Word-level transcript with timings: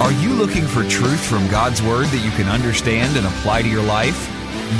Are 0.00 0.12
you 0.12 0.32
looking 0.32 0.64
for 0.64 0.84
truth 0.84 1.26
from 1.26 1.48
God's 1.48 1.82
Word 1.82 2.06
that 2.06 2.24
you 2.24 2.30
can 2.30 2.46
understand 2.46 3.16
and 3.16 3.26
apply 3.26 3.62
to 3.62 3.68
your 3.68 3.82
life? 3.82 4.30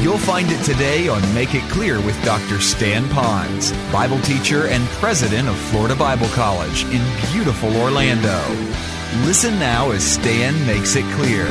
You'll 0.00 0.16
find 0.16 0.48
it 0.48 0.62
today 0.64 1.08
on 1.08 1.20
Make 1.34 1.56
It 1.56 1.68
Clear 1.72 1.96
with 2.00 2.14
Dr. 2.24 2.60
Stan 2.60 3.02
Ponstein, 3.06 3.92
Bible 3.92 4.20
teacher 4.20 4.68
and 4.68 4.86
president 5.00 5.48
of 5.48 5.56
Florida 5.56 5.96
Bible 5.96 6.28
College 6.28 6.84
in 6.84 7.02
beautiful 7.32 7.76
Orlando. 7.78 8.38
Listen 9.26 9.58
now 9.58 9.90
as 9.90 10.04
Stan 10.04 10.54
makes 10.68 10.94
it 10.94 11.04
clear. 11.16 11.46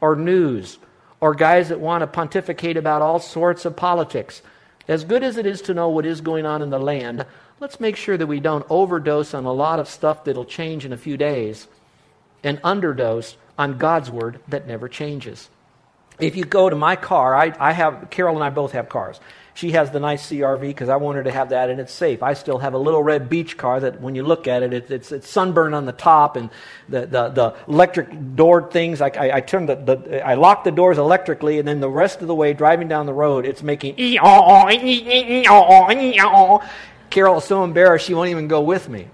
Or 0.00 0.14
news, 0.14 0.78
or 1.20 1.34
guys 1.34 1.70
that 1.70 1.80
want 1.80 2.02
to 2.02 2.06
pontificate 2.06 2.76
about 2.76 3.02
all 3.02 3.18
sorts 3.18 3.64
of 3.64 3.74
politics. 3.74 4.40
As 4.88 5.04
good 5.04 5.22
as 5.22 5.36
it 5.36 5.44
is 5.44 5.60
to 5.62 5.74
know 5.74 5.90
what 5.90 6.06
is 6.06 6.22
going 6.22 6.46
on 6.46 6.62
in 6.62 6.70
the 6.70 6.78
land, 6.78 7.26
let's 7.60 7.78
make 7.78 7.94
sure 7.96 8.16
that 8.16 8.26
we 8.26 8.40
don't 8.40 8.66
overdose 8.70 9.34
on 9.34 9.44
a 9.44 9.52
lot 9.52 9.78
of 9.78 9.88
stuff 9.88 10.24
that'll 10.24 10.46
change 10.46 10.86
in 10.86 10.92
a 10.92 10.96
few 10.96 11.18
days 11.18 11.68
and 12.42 12.60
underdose 12.62 13.36
on 13.58 13.76
God's 13.76 14.10
word 14.10 14.40
that 14.48 14.66
never 14.66 14.88
changes. 14.88 15.50
If 16.18 16.36
you 16.36 16.44
go 16.44 16.70
to 16.70 16.76
my 16.76 16.96
car, 16.96 17.36
I, 17.36 17.52
I 17.58 17.72
have, 17.72 18.08
Carol 18.10 18.36
and 18.36 18.44
I 18.44 18.50
both 18.50 18.72
have 18.72 18.88
cars. 18.88 19.20
She 19.58 19.72
has 19.72 19.90
the 19.90 19.98
nice 19.98 20.30
CRV 20.30 20.60
because 20.60 20.88
I 20.88 20.94
want 20.94 21.16
her 21.16 21.24
to 21.24 21.32
have 21.32 21.48
that 21.48 21.68
and 21.68 21.80
it's 21.80 21.92
safe. 21.92 22.22
I 22.22 22.34
still 22.34 22.58
have 22.58 22.74
a 22.74 22.78
little 22.78 23.02
red 23.02 23.28
beach 23.28 23.56
car 23.56 23.80
that 23.80 24.00
when 24.00 24.14
you 24.14 24.22
look 24.22 24.46
at 24.46 24.62
it, 24.62 24.72
it 24.72 24.88
it's, 24.88 25.10
it's 25.10 25.28
sunburned 25.28 25.74
on 25.74 25.84
the 25.84 25.90
top 25.90 26.36
and 26.36 26.48
the, 26.88 27.06
the, 27.06 27.28
the 27.30 27.56
electric 27.66 28.36
door 28.36 28.70
things. 28.70 29.00
I, 29.00 29.08
I, 29.08 29.36
I 29.38 29.40
the, 29.40 29.74
the, 29.74 30.24
I 30.24 30.34
lock 30.34 30.62
the 30.62 30.70
doors 30.70 30.96
electrically 30.96 31.58
and 31.58 31.66
then 31.66 31.80
the 31.80 31.90
rest 31.90 32.20
of 32.20 32.28
the 32.28 32.36
way 32.36 32.52
driving 32.52 32.86
down 32.86 33.06
the 33.06 33.12
road, 33.12 33.46
it's 33.46 33.60
making. 33.60 33.96
Carol 37.10 37.38
is 37.38 37.44
so 37.44 37.64
embarrassed 37.64 38.06
she 38.06 38.14
won't 38.14 38.30
even 38.30 38.46
go 38.46 38.60
with 38.60 38.88
me. 38.88 39.08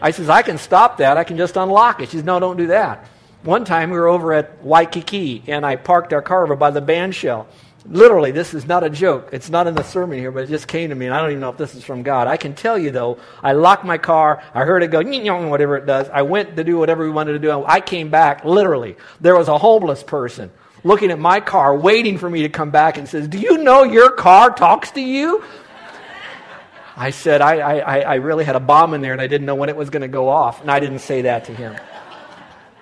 I 0.00 0.12
says, 0.12 0.30
I 0.30 0.40
can 0.40 0.56
stop 0.56 0.96
that. 0.96 1.18
I 1.18 1.24
can 1.24 1.36
just 1.36 1.58
unlock 1.58 2.00
it. 2.00 2.08
She 2.08 2.16
says, 2.16 2.24
no, 2.24 2.40
don't 2.40 2.56
do 2.56 2.68
that. 2.68 3.06
One 3.42 3.66
time 3.66 3.90
we 3.90 3.98
were 3.98 4.08
over 4.08 4.32
at 4.32 4.64
Waikiki 4.64 5.44
and 5.48 5.66
I 5.66 5.76
parked 5.76 6.14
our 6.14 6.22
car 6.22 6.44
over 6.44 6.56
by 6.56 6.70
the 6.70 6.80
band 6.80 7.14
shell. 7.14 7.46
Literally, 7.86 8.30
this 8.30 8.54
is 8.54 8.66
not 8.66 8.82
a 8.82 8.88
joke. 8.88 9.28
It's 9.32 9.50
not 9.50 9.66
in 9.66 9.74
the 9.74 9.82
sermon 9.82 10.18
here, 10.18 10.32
but 10.32 10.44
it 10.44 10.48
just 10.48 10.66
came 10.66 10.88
to 10.88 10.94
me, 10.94 11.04
and 11.04 11.14
I 11.14 11.20
don't 11.20 11.30
even 11.30 11.40
know 11.40 11.50
if 11.50 11.58
this 11.58 11.74
is 11.74 11.84
from 11.84 12.02
God. 12.02 12.26
I 12.26 12.38
can 12.38 12.54
tell 12.54 12.78
you, 12.78 12.90
though, 12.90 13.18
I 13.42 13.52
locked 13.52 13.84
my 13.84 13.98
car. 13.98 14.42
I 14.54 14.64
heard 14.64 14.82
it 14.82 14.90
go, 14.90 15.02
whatever 15.48 15.76
it 15.76 15.84
does. 15.84 16.08
I 16.08 16.22
went 16.22 16.56
to 16.56 16.64
do 16.64 16.78
whatever 16.78 17.04
we 17.04 17.10
wanted 17.10 17.32
to 17.32 17.38
do. 17.38 17.64
I 17.66 17.80
came 17.80 18.08
back, 18.08 18.42
literally. 18.44 18.96
There 19.20 19.36
was 19.36 19.48
a 19.48 19.58
homeless 19.58 20.02
person 20.02 20.50
looking 20.82 21.10
at 21.10 21.18
my 21.18 21.40
car, 21.40 21.76
waiting 21.76 22.16
for 22.16 22.30
me 22.30 22.42
to 22.42 22.48
come 22.48 22.70
back, 22.70 22.96
and 22.96 23.06
says, 23.06 23.28
Do 23.28 23.38
you 23.38 23.58
know 23.58 23.82
your 23.82 24.10
car 24.10 24.50
talks 24.50 24.92
to 24.92 25.00
you? 25.02 25.44
I 26.96 27.10
said, 27.10 27.42
I, 27.42 27.80
I, 27.80 27.98
I 28.00 28.14
really 28.14 28.44
had 28.44 28.56
a 28.56 28.60
bomb 28.60 28.94
in 28.94 29.02
there, 29.02 29.12
and 29.12 29.20
I 29.20 29.26
didn't 29.26 29.46
know 29.46 29.56
when 29.56 29.68
it 29.68 29.76
was 29.76 29.90
going 29.90 30.02
to 30.02 30.08
go 30.08 30.28
off, 30.28 30.62
and 30.62 30.70
I 30.70 30.80
didn't 30.80 31.00
say 31.00 31.22
that 31.22 31.46
to 31.46 31.54
him. 31.54 31.76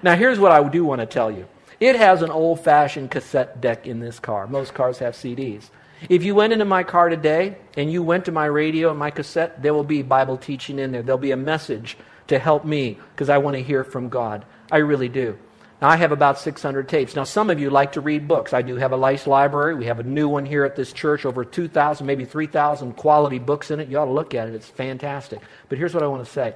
Now, 0.02 0.14
here's 0.14 0.38
what 0.38 0.52
I 0.52 0.62
do 0.68 0.84
want 0.84 1.00
to 1.00 1.06
tell 1.06 1.30
you. 1.30 1.48
It 1.82 1.96
has 1.96 2.22
an 2.22 2.30
old 2.30 2.60
fashioned 2.60 3.10
cassette 3.10 3.60
deck 3.60 3.88
in 3.88 3.98
this 3.98 4.20
car. 4.20 4.46
Most 4.46 4.72
cars 4.72 4.98
have 4.98 5.14
CDs. 5.14 5.64
If 6.08 6.22
you 6.22 6.32
went 6.32 6.52
into 6.52 6.64
my 6.64 6.84
car 6.84 7.08
today 7.08 7.56
and 7.76 7.90
you 7.90 8.04
went 8.04 8.26
to 8.26 8.30
my 8.30 8.46
radio 8.46 8.90
and 8.90 8.98
my 9.00 9.10
cassette, 9.10 9.60
there 9.60 9.74
will 9.74 9.82
be 9.82 10.02
Bible 10.02 10.36
teaching 10.36 10.78
in 10.78 10.92
there. 10.92 11.02
There'll 11.02 11.18
be 11.18 11.32
a 11.32 11.36
message 11.36 11.96
to 12.28 12.38
help 12.38 12.64
me 12.64 13.00
because 13.10 13.28
I 13.28 13.38
want 13.38 13.56
to 13.56 13.64
hear 13.64 13.82
from 13.82 14.10
God. 14.10 14.44
I 14.70 14.76
really 14.76 15.08
do. 15.08 15.36
Now, 15.80 15.88
I 15.88 15.96
have 15.96 16.12
about 16.12 16.38
600 16.38 16.88
tapes. 16.88 17.16
Now, 17.16 17.24
some 17.24 17.50
of 17.50 17.58
you 17.58 17.68
like 17.68 17.90
to 17.94 18.00
read 18.00 18.28
books. 18.28 18.52
I 18.52 18.62
do 18.62 18.76
have 18.76 18.92
a 18.92 18.96
nice 18.96 19.26
library. 19.26 19.74
We 19.74 19.86
have 19.86 19.98
a 19.98 20.04
new 20.04 20.28
one 20.28 20.46
here 20.46 20.64
at 20.64 20.76
this 20.76 20.92
church, 20.92 21.26
over 21.26 21.44
2,000, 21.44 22.06
maybe 22.06 22.24
3,000 22.24 22.92
quality 22.92 23.40
books 23.40 23.72
in 23.72 23.80
it. 23.80 23.88
You 23.88 23.98
ought 23.98 24.04
to 24.04 24.12
look 24.12 24.36
at 24.36 24.46
it. 24.46 24.54
It's 24.54 24.68
fantastic. 24.68 25.40
But 25.68 25.78
here's 25.78 25.94
what 25.94 26.04
I 26.04 26.06
want 26.06 26.24
to 26.24 26.30
say 26.30 26.54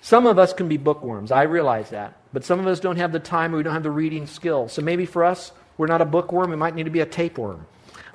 some 0.00 0.26
of 0.26 0.38
us 0.38 0.52
can 0.52 0.68
be 0.68 0.76
bookworms. 0.76 1.30
I 1.30 1.42
realize 1.42 1.90
that. 1.90 2.16
But 2.32 2.44
some 2.44 2.60
of 2.60 2.66
us 2.66 2.80
don't 2.80 2.96
have 2.96 3.12
the 3.12 3.18
time 3.18 3.54
or 3.54 3.58
we 3.58 3.62
don't 3.62 3.74
have 3.74 3.82
the 3.82 3.90
reading 3.90 4.26
skills. 4.26 4.72
So 4.72 4.82
maybe 4.82 5.04
for 5.04 5.24
us, 5.24 5.52
we're 5.76 5.88
not 5.88 6.00
a 6.00 6.06
bookworm. 6.06 6.50
We 6.50 6.56
might 6.56 6.74
need 6.74 6.84
to 6.84 6.90
be 6.90 7.00
a 7.00 7.06
tapeworm. 7.06 7.66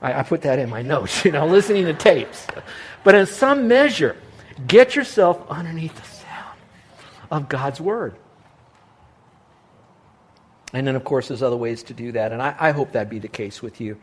I, 0.02 0.20
I 0.20 0.24
put 0.24 0.42
that 0.44 0.60
in 0.60 0.70
my 0.70 0.82
notes, 0.94 1.26
you 1.26 1.32
know, 1.32 1.46
listening 1.46 1.86
to 1.86 1.94
tapes. 1.94 2.48
But 3.04 3.16
in 3.16 3.26
some 3.26 3.68
measure, 3.68 4.16
get 4.68 4.96
yourself 4.96 5.44
underneath 5.50 5.96
the 5.96 6.08
sound 6.08 6.60
of 7.30 7.50
God's 7.50 7.80
Word. 7.80 8.16
And 10.74 10.86
then, 10.86 10.96
of 10.96 11.04
course, 11.04 11.30
there's 11.30 11.44
other 11.44 11.56
ways 11.56 11.84
to 11.84 11.94
do 11.94 12.12
that. 12.14 12.32
And 12.32 12.42
I, 12.42 12.56
I 12.60 12.72
hope 12.72 12.94
that 12.94 13.10
be 13.10 13.20
the 13.20 13.28
case 13.28 13.62
with 13.62 13.80
you. 13.80 13.98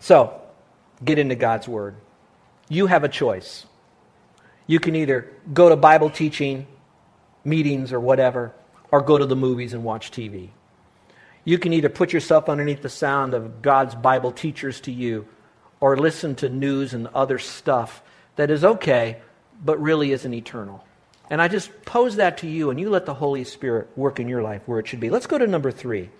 So, 0.00 0.40
get 1.04 1.18
into 1.18 1.34
God's 1.34 1.68
Word. 1.68 1.96
You 2.68 2.86
have 2.86 3.04
a 3.04 3.08
choice. 3.08 3.66
You 4.66 4.80
can 4.80 4.94
either 4.96 5.32
go 5.52 5.68
to 5.68 5.76
Bible 5.76 6.10
teaching 6.10 6.66
meetings 7.44 7.92
or 7.92 8.00
whatever, 8.00 8.52
or 8.90 9.00
go 9.00 9.18
to 9.18 9.26
the 9.26 9.36
movies 9.36 9.72
and 9.72 9.84
watch 9.84 10.10
TV. 10.10 10.50
You 11.44 11.58
can 11.58 11.72
either 11.72 11.88
put 11.88 12.12
yourself 12.12 12.48
underneath 12.48 12.82
the 12.82 12.88
sound 12.88 13.34
of 13.34 13.62
God's 13.62 13.94
Bible 13.94 14.32
teachers 14.32 14.80
to 14.82 14.92
you, 14.92 15.26
or 15.80 15.96
listen 15.96 16.34
to 16.36 16.48
news 16.48 16.92
and 16.92 17.06
other 17.08 17.38
stuff 17.38 18.02
that 18.36 18.50
is 18.50 18.64
okay, 18.64 19.18
but 19.64 19.80
really 19.80 20.12
isn't 20.12 20.34
eternal. 20.34 20.84
And 21.30 21.40
I 21.40 21.48
just 21.48 21.84
pose 21.84 22.16
that 22.16 22.38
to 22.38 22.48
you, 22.48 22.70
and 22.70 22.80
you 22.80 22.90
let 22.90 23.06
the 23.06 23.14
Holy 23.14 23.44
Spirit 23.44 23.88
work 23.96 24.18
in 24.20 24.28
your 24.28 24.42
life 24.42 24.62
where 24.66 24.80
it 24.80 24.88
should 24.88 25.00
be. 25.00 25.10
Let's 25.10 25.26
go 25.26 25.38
to 25.38 25.46
number 25.46 25.70
three. 25.70 26.10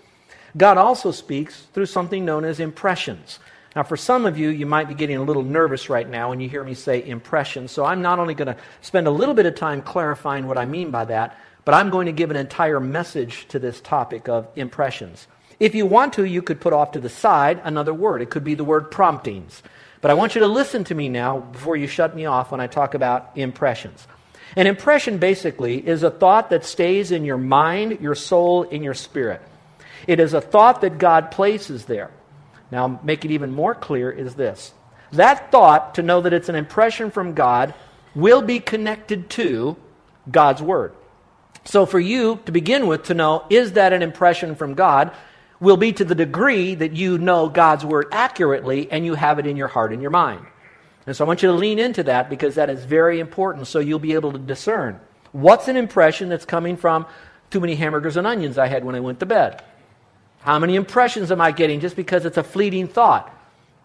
God 0.56 0.78
also 0.78 1.10
speaks 1.10 1.62
through 1.72 1.86
something 1.86 2.24
known 2.24 2.44
as 2.44 2.60
impressions. 2.60 3.38
Now, 3.76 3.84
for 3.84 3.96
some 3.96 4.26
of 4.26 4.36
you, 4.36 4.48
you 4.48 4.66
might 4.66 4.88
be 4.88 4.94
getting 4.94 5.16
a 5.16 5.22
little 5.22 5.44
nervous 5.44 5.88
right 5.88 6.08
now 6.08 6.30
when 6.30 6.40
you 6.40 6.48
hear 6.48 6.64
me 6.64 6.74
say 6.74 7.06
impressions. 7.06 7.70
So 7.70 7.84
I'm 7.84 8.02
not 8.02 8.18
only 8.18 8.34
going 8.34 8.48
to 8.48 8.56
spend 8.80 9.06
a 9.06 9.12
little 9.12 9.34
bit 9.34 9.46
of 9.46 9.54
time 9.54 9.80
clarifying 9.80 10.48
what 10.48 10.58
I 10.58 10.64
mean 10.64 10.90
by 10.90 11.04
that, 11.04 11.38
but 11.64 11.74
I'm 11.74 11.90
going 11.90 12.06
to 12.06 12.12
give 12.12 12.30
an 12.30 12.36
entire 12.36 12.80
message 12.80 13.46
to 13.48 13.60
this 13.60 13.80
topic 13.80 14.28
of 14.28 14.48
impressions. 14.56 15.28
If 15.60 15.74
you 15.74 15.86
want 15.86 16.14
to, 16.14 16.24
you 16.24 16.42
could 16.42 16.60
put 16.60 16.72
off 16.72 16.92
to 16.92 17.00
the 17.00 17.08
side 17.08 17.60
another 17.62 17.94
word. 17.94 18.22
It 18.22 18.30
could 18.30 18.44
be 18.44 18.54
the 18.54 18.64
word 18.64 18.90
promptings. 18.90 19.62
But 20.00 20.10
I 20.10 20.14
want 20.14 20.34
you 20.34 20.40
to 20.40 20.48
listen 20.48 20.84
to 20.84 20.94
me 20.94 21.08
now 21.08 21.38
before 21.38 21.76
you 21.76 21.86
shut 21.86 22.16
me 22.16 22.26
off 22.26 22.50
when 22.50 22.60
I 22.60 22.66
talk 22.66 22.94
about 22.94 23.32
impressions. 23.36 24.08
An 24.56 24.66
impression 24.66 25.18
basically 25.18 25.86
is 25.86 26.02
a 26.02 26.10
thought 26.10 26.50
that 26.50 26.64
stays 26.64 27.12
in 27.12 27.24
your 27.24 27.38
mind, 27.38 28.00
your 28.00 28.14
soul, 28.16 28.64
in 28.64 28.82
your 28.82 28.94
spirit. 28.94 29.42
It 30.08 30.18
is 30.18 30.34
a 30.34 30.40
thought 30.40 30.80
that 30.80 30.98
God 30.98 31.30
places 31.30 31.84
there. 31.84 32.10
Now, 32.70 33.00
make 33.02 33.24
it 33.24 33.30
even 33.30 33.52
more 33.52 33.74
clear 33.74 34.10
is 34.10 34.34
this 34.34 34.72
that 35.12 35.50
thought, 35.50 35.96
to 35.96 36.02
know 36.02 36.20
that 36.20 36.32
it's 36.32 36.48
an 36.48 36.54
impression 36.54 37.10
from 37.10 37.34
God, 37.34 37.74
will 38.14 38.42
be 38.42 38.60
connected 38.60 39.28
to 39.30 39.76
God's 40.30 40.62
Word. 40.62 40.94
So, 41.64 41.84
for 41.84 42.00
you 42.00 42.40
to 42.46 42.52
begin 42.52 42.86
with, 42.86 43.04
to 43.04 43.14
know, 43.14 43.44
is 43.50 43.72
that 43.72 43.92
an 43.92 44.02
impression 44.02 44.54
from 44.54 44.74
God, 44.74 45.12
will 45.58 45.76
be 45.76 45.92
to 45.92 46.04
the 46.04 46.14
degree 46.14 46.74
that 46.74 46.92
you 46.92 47.18
know 47.18 47.48
God's 47.48 47.84
Word 47.84 48.06
accurately 48.12 48.90
and 48.90 49.04
you 49.04 49.14
have 49.14 49.38
it 49.38 49.46
in 49.46 49.56
your 49.56 49.68
heart 49.68 49.92
and 49.92 50.00
your 50.00 50.10
mind. 50.10 50.46
And 51.06 51.16
so, 51.16 51.24
I 51.24 51.28
want 51.28 51.42
you 51.42 51.50
to 51.50 51.56
lean 51.56 51.78
into 51.78 52.04
that 52.04 52.30
because 52.30 52.54
that 52.54 52.70
is 52.70 52.84
very 52.84 53.20
important 53.20 53.66
so 53.66 53.80
you'll 53.80 53.98
be 53.98 54.14
able 54.14 54.32
to 54.32 54.38
discern 54.38 55.00
what's 55.32 55.68
an 55.68 55.76
impression 55.76 56.28
that's 56.28 56.44
coming 56.44 56.76
from 56.76 57.06
too 57.50 57.60
many 57.60 57.74
hamburgers 57.74 58.16
and 58.16 58.26
onions 58.26 58.58
I 58.58 58.66
had 58.66 58.84
when 58.84 58.94
I 58.94 59.00
went 59.00 59.20
to 59.20 59.26
bed. 59.26 59.62
How 60.40 60.58
many 60.58 60.74
impressions 60.74 61.30
am 61.30 61.40
I 61.40 61.52
getting 61.52 61.80
just 61.80 61.96
because 61.96 62.24
it's 62.24 62.36
a 62.38 62.42
fleeting 62.42 62.88
thought? 62.88 63.34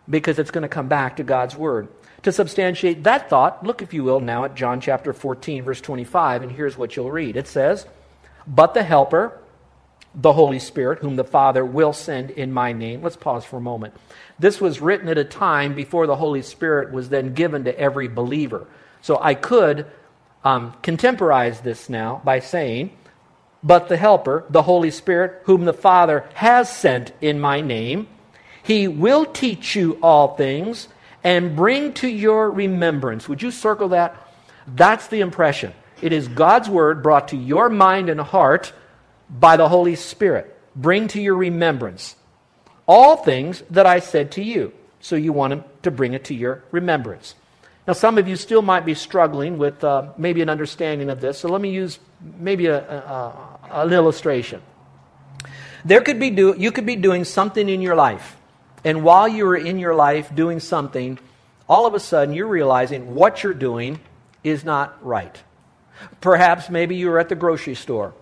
Because 0.09 0.39
it's 0.39 0.51
going 0.51 0.61
to 0.63 0.67
come 0.69 0.87
back 0.87 1.17
to 1.17 1.23
God's 1.23 1.55
Word. 1.55 1.87
To 2.23 2.31
substantiate 2.31 3.03
that 3.03 3.29
thought, 3.29 3.63
look, 3.65 3.81
if 3.81 3.93
you 3.93 4.03
will, 4.03 4.19
now 4.19 4.45
at 4.45 4.55
John 4.55 4.81
chapter 4.81 5.13
14, 5.13 5.63
verse 5.63 5.81
25, 5.81 6.43
and 6.43 6.51
here's 6.51 6.77
what 6.77 6.95
you'll 6.95 7.11
read. 7.11 7.35
It 7.35 7.47
says, 7.47 7.85
But 8.47 8.73
the 8.73 8.83
Helper, 8.83 9.39
the 10.15 10.33
Holy 10.33 10.59
Spirit, 10.59 10.99
whom 10.99 11.17
the 11.17 11.23
Father 11.23 11.65
will 11.65 11.93
send 11.93 12.31
in 12.31 12.51
my 12.51 12.71
name. 12.71 13.01
Let's 13.01 13.17
pause 13.17 13.43
for 13.43 13.57
a 13.57 13.61
moment. 13.61 13.93
This 14.39 14.61
was 14.61 14.81
written 14.81 15.09
at 15.09 15.17
a 15.17 15.25
time 15.25 15.75
before 15.75 16.07
the 16.07 16.15
Holy 16.15 16.41
Spirit 16.41 16.91
was 16.91 17.09
then 17.09 17.33
given 17.33 17.65
to 17.65 17.77
every 17.77 18.07
believer. 18.07 18.65
So 19.01 19.19
I 19.21 19.33
could 19.35 19.85
um, 20.43 20.73
contemporize 20.81 21.61
this 21.61 21.89
now 21.89 22.21
by 22.23 22.39
saying, 22.39 22.91
but 23.65 23.89
the 23.89 23.97
Helper, 23.97 24.45
the 24.51 24.61
Holy 24.61 24.91
Spirit, 24.91 25.41
whom 25.45 25.65
the 25.65 25.73
Father 25.73 26.29
has 26.35 26.71
sent 26.71 27.11
in 27.19 27.39
my 27.39 27.61
name. 27.61 28.07
He 28.61 28.87
will 28.87 29.25
teach 29.25 29.75
you 29.75 29.97
all 30.03 30.35
things 30.35 30.87
and 31.23 31.55
bring 31.55 31.93
to 31.93 32.07
your 32.07 32.51
remembrance. 32.51 33.27
Would 33.27 33.41
you 33.41 33.49
circle 33.49 33.89
that? 33.89 34.15
That's 34.67 35.07
the 35.07 35.21
impression. 35.21 35.73
It 36.01 36.13
is 36.13 36.27
God's 36.27 36.69
word 36.69 37.01
brought 37.01 37.29
to 37.29 37.37
your 37.37 37.69
mind 37.69 38.09
and 38.09 38.21
heart 38.21 38.71
by 39.29 39.57
the 39.57 39.67
Holy 39.67 39.95
Spirit. 39.95 40.55
Bring 40.75 41.07
to 41.09 41.21
your 41.21 41.35
remembrance 41.35 42.15
all 42.85 43.17
things 43.17 43.63
that 43.71 43.87
I 43.87 43.99
said 43.99 44.31
to 44.33 44.43
you. 44.43 44.73
So 44.99 45.15
you 45.15 45.33
want 45.33 45.53
him 45.53 45.63
to 45.81 45.89
bring 45.89 46.13
it 46.13 46.25
to 46.25 46.35
your 46.35 46.63
remembrance. 46.71 47.33
Now, 47.87 47.93
some 47.93 48.17
of 48.17 48.27
you 48.27 48.35
still 48.35 48.63
might 48.63 48.85
be 48.85 48.95
struggling 48.95 49.59
with 49.59 49.83
uh, 49.83 50.09
maybe 50.17 50.41
an 50.41 50.49
understanding 50.49 51.09
of 51.11 51.21
this, 51.21 51.37
so 51.37 51.49
let 51.49 51.61
me 51.61 51.69
use 51.69 51.99
maybe 52.39 52.65
a, 52.65 52.79
a, 52.79 53.54
an 53.71 53.93
illustration. 53.93 54.61
There 55.83 56.01
could 56.01 56.19
be 56.19 56.31
do, 56.31 56.55
you 56.57 56.71
could 56.71 56.85
be 56.85 56.95
doing 56.95 57.23
something 57.23 57.69
in 57.69 57.81
your 57.81 57.95
life, 57.95 58.35
and 58.83 59.03
while 59.03 59.27
you 59.27 59.45
are 59.47 59.55
in 59.55 59.79
your 59.79 59.95
life 59.95 60.33
doing 60.33 60.59
something, 60.59 61.19
all 61.69 61.85
of 61.85 61.93
a 61.93 61.99
sudden 61.99 62.33
you're 62.33 62.47
realizing 62.47 63.15
what 63.15 63.43
you're 63.43 63.53
doing 63.53 63.99
is 64.43 64.63
not 64.63 65.03
right. 65.05 65.43
Perhaps 66.21 66.69
maybe 66.69 66.95
you 66.95 67.09
were 67.09 67.19
at 67.19 67.29
the 67.29 67.35
grocery 67.35 67.75
store, 67.75 68.13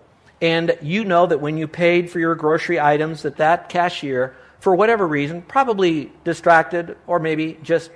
and 0.41 0.77
you 0.81 1.05
know 1.05 1.25
that 1.25 1.39
when 1.39 1.57
you 1.57 1.67
paid 1.67 2.09
for 2.09 2.19
your 2.19 2.35
grocery 2.35 2.79
items, 2.79 3.23
that 3.23 3.37
that 3.37 3.69
cashier, 3.69 4.35
for 4.59 4.75
whatever 4.75 5.07
reason, 5.07 5.41
probably 5.41 6.11
distracted 6.23 6.97
or 7.07 7.19
maybe 7.19 7.57
just 7.63 7.91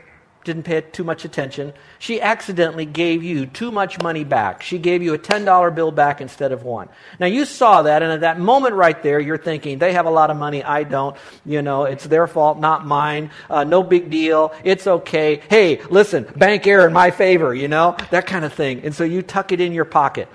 didn't 0.47 0.63
pay 0.63 0.81
too 0.81 1.03
much 1.03 1.25
attention, 1.25 1.73
she 1.99 2.21
accidentally 2.21 2.85
gave 2.85 3.21
you 3.21 3.45
too 3.45 3.69
much 3.69 4.01
money 4.01 4.23
back. 4.23 4.63
She 4.63 4.79
gave 4.79 5.03
you 5.03 5.13
a 5.13 5.19
$10 5.19 5.75
bill 5.75 5.91
back 5.91 6.21
instead 6.21 6.51
of 6.51 6.63
one. 6.63 6.87
Now 7.19 7.27
you 7.27 7.45
saw 7.45 7.83
that, 7.83 8.01
and 8.01 8.11
at 8.11 8.21
that 8.21 8.39
moment 8.39 8.73
right 8.75 9.01
there, 9.03 9.19
you're 9.19 9.37
thinking, 9.37 9.77
they 9.77 9.93
have 9.93 10.05
a 10.05 10.09
lot 10.09 10.31
of 10.31 10.37
money, 10.37 10.63
I 10.63 10.83
don't. 10.83 11.15
You 11.45 11.61
know, 11.61 11.83
it's 11.83 12.05
their 12.05 12.27
fault, 12.27 12.59
not 12.59 12.87
mine. 12.87 13.29
Uh, 13.49 13.65
no 13.65 13.83
big 13.83 14.09
deal. 14.09 14.53
It's 14.63 14.87
okay. 14.87 15.41
Hey, 15.49 15.81
listen, 15.89 16.23
bank 16.35 16.65
error 16.65 16.87
in 16.87 16.93
my 16.93 17.11
favor, 17.11 17.53
you 17.53 17.67
know, 17.67 17.97
that 18.09 18.25
kind 18.25 18.45
of 18.45 18.53
thing. 18.53 18.81
And 18.83 18.95
so 18.95 19.03
you 19.03 19.21
tuck 19.21 19.51
it 19.51 19.59
in 19.59 19.73
your 19.73 19.85
pocket. 19.85 20.29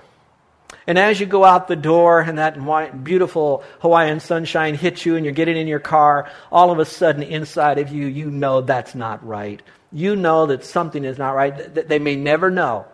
And 0.86 0.98
as 0.98 1.20
you 1.20 1.26
go 1.26 1.44
out 1.44 1.68
the 1.68 1.76
door 1.76 2.20
and 2.20 2.38
that 2.38 3.02
beautiful 3.02 3.64
Hawaiian 3.80 4.20
sunshine 4.20 4.74
hits 4.74 5.06
you 5.06 5.16
and 5.16 5.24
you're 5.24 5.32
getting 5.32 5.56
in 5.56 5.68
your 5.68 5.80
car, 5.80 6.30
all 6.50 6.70
of 6.70 6.78
a 6.78 6.84
sudden 6.84 7.22
inside 7.22 7.78
of 7.78 7.90
you, 7.90 8.06
you 8.06 8.30
know 8.30 8.60
that's 8.60 8.94
not 8.94 9.26
right 9.26 9.62
you 9.92 10.16
know 10.16 10.46
that 10.46 10.64
something 10.64 11.04
is 11.04 11.18
not 11.18 11.34
right. 11.34 11.74
They 11.74 11.98
may 11.98 12.16
never 12.16 12.50
know, 12.50 12.86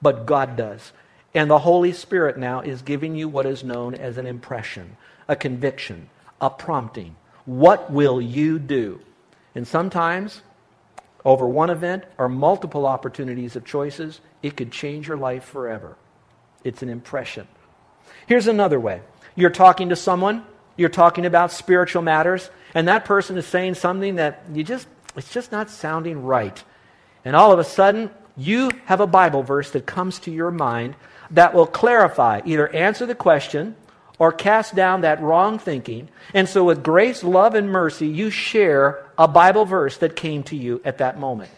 but 0.00 0.26
God 0.26 0.56
does. 0.56 0.92
And 1.34 1.50
the 1.50 1.60
Holy 1.60 1.92
Spirit 1.92 2.36
now 2.36 2.60
is 2.60 2.82
giving 2.82 3.14
you 3.14 3.28
what 3.28 3.46
is 3.46 3.64
known 3.64 3.94
as 3.94 4.18
an 4.18 4.26
impression, 4.26 4.96
a 5.28 5.36
conviction, 5.36 6.10
a 6.40 6.50
prompting. 6.50 7.16
What 7.46 7.90
will 7.90 8.20
you 8.20 8.58
do? 8.58 9.00
And 9.54 9.66
sometimes, 9.66 10.42
over 11.24 11.46
one 11.46 11.70
event 11.70 12.04
or 12.18 12.28
multiple 12.28 12.86
opportunities 12.86 13.56
of 13.56 13.64
choices, 13.64 14.20
it 14.42 14.56
could 14.56 14.70
change 14.70 15.08
your 15.08 15.16
life 15.16 15.44
forever. 15.44 15.96
It's 16.64 16.82
an 16.82 16.88
impression. 16.88 17.48
Here's 18.26 18.46
another 18.46 18.78
way 18.78 19.00
you're 19.34 19.50
talking 19.50 19.88
to 19.88 19.96
someone, 19.96 20.44
you're 20.76 20.90
talking 20.90 21.24
about 21.24 21.52
spiritual 21.52 22.02
matters, 22.02 22.50
and 22.74 22.88
that 22.88 23.04
person 23.06 23.38
is 23.38 23.46
saying 23.46 23.74
something 23.74 24.16
that 24.16 24.42
you 24.52 24.62
just 24.64 24.86
it's 25.16 25.32
just 25.32 25.52
not 25.52 25.70
sounding 25.70 26.22
right. 26.22 26.62
And 27.24 27.36
all 27.36 27.52
of 27.52 27.58
a 27.58 27.64
sudden, 27.64 28.10
you 28.36 28.70
have 28.86 29.00
a 29.00 29.06
Bible 29.06 29.42
verse 29.42 29.70
that 29.72 29.86
comes 29.86 30.18
to 30.20 30.30
your 30.30 30.50
mind 30.50 30.96
that 31.30 31.54
will 31.54 31.66
clarify, 31.66 32.40
either 32.44 32.68
answer 32.74 33.06
the 33.06 33.14
question 33.14 33.76
or 34.18 34.32
cast 34.32 34.74
down 34.74 35.00
that 35.02 35.20
wrong 35.22 35.58
thinking. 35.58 36.08
And 36.34 36.48
so, 36.48 36.64
with 36.64 36.82
grace, 36.82 37.24
love, 37.24 37.54
and 37.54 37.70
mercy, 37.70 38.06
you 38.06 38.30
share 38.30 39.04
a 39.18 39.28
Bible 39.28 39.64
verse 39.64 39.98
that 39.98 40.16
came 40.16 40.42
to 40.44 40.56
you 40.56 40.80
at 40.84 40.98
that 40.98 41.18
moment. 41.18 41.50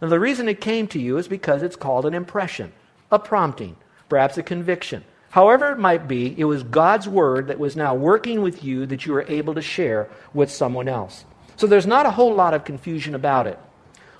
Now, 0.00 0.08
the 0.08 0.20
reason 0.20 0.48
it 0.48 0.60
came 0.60 0.86
to 0.88 0.98
you 0.98 1.18
is 1.18 1.28
because 1.28 1.62
it's 1.62 1.76
called 1.76 2.06
an 2.06 2.14
impression, 2.14 2.72
a 3.10 3.18
prompting, 3.18 3.76
perhaps 4.08 4.38
a 4.38 4.42
conviction. 4.42 5.04
However, 5.30 5.72
it 5.72 5.78
might 5.78 6.08
be, 6.08 6.34
it 6.38 6.44
was 6.44 6.62
God's 6.62 7.08
word 7.08 7.48
that 7.48 7.58
was 7.58 7.76
now 7.76 7.94
working 7.94 8.40
with 8.40 8.64
you 8.64 8.86
that 8.86 9.04
you 9.04 9.12
were 9.12 9.26
able 9.28 9.54
to 9.54 9.62
share 9.62 10.08
with 10.32 10.50
someone 10.50 10.88
else. 10.88 11.24
So 11.58 11.66
there's 11.66 11.86
not 11.86 12.06
a 12.06 12.12
whole 12.12 12.34
lot 12.34 12.54
of 12.54 12.64
confusion 12.64 13.16
about 13.16 13.48
it. 13.48 13.58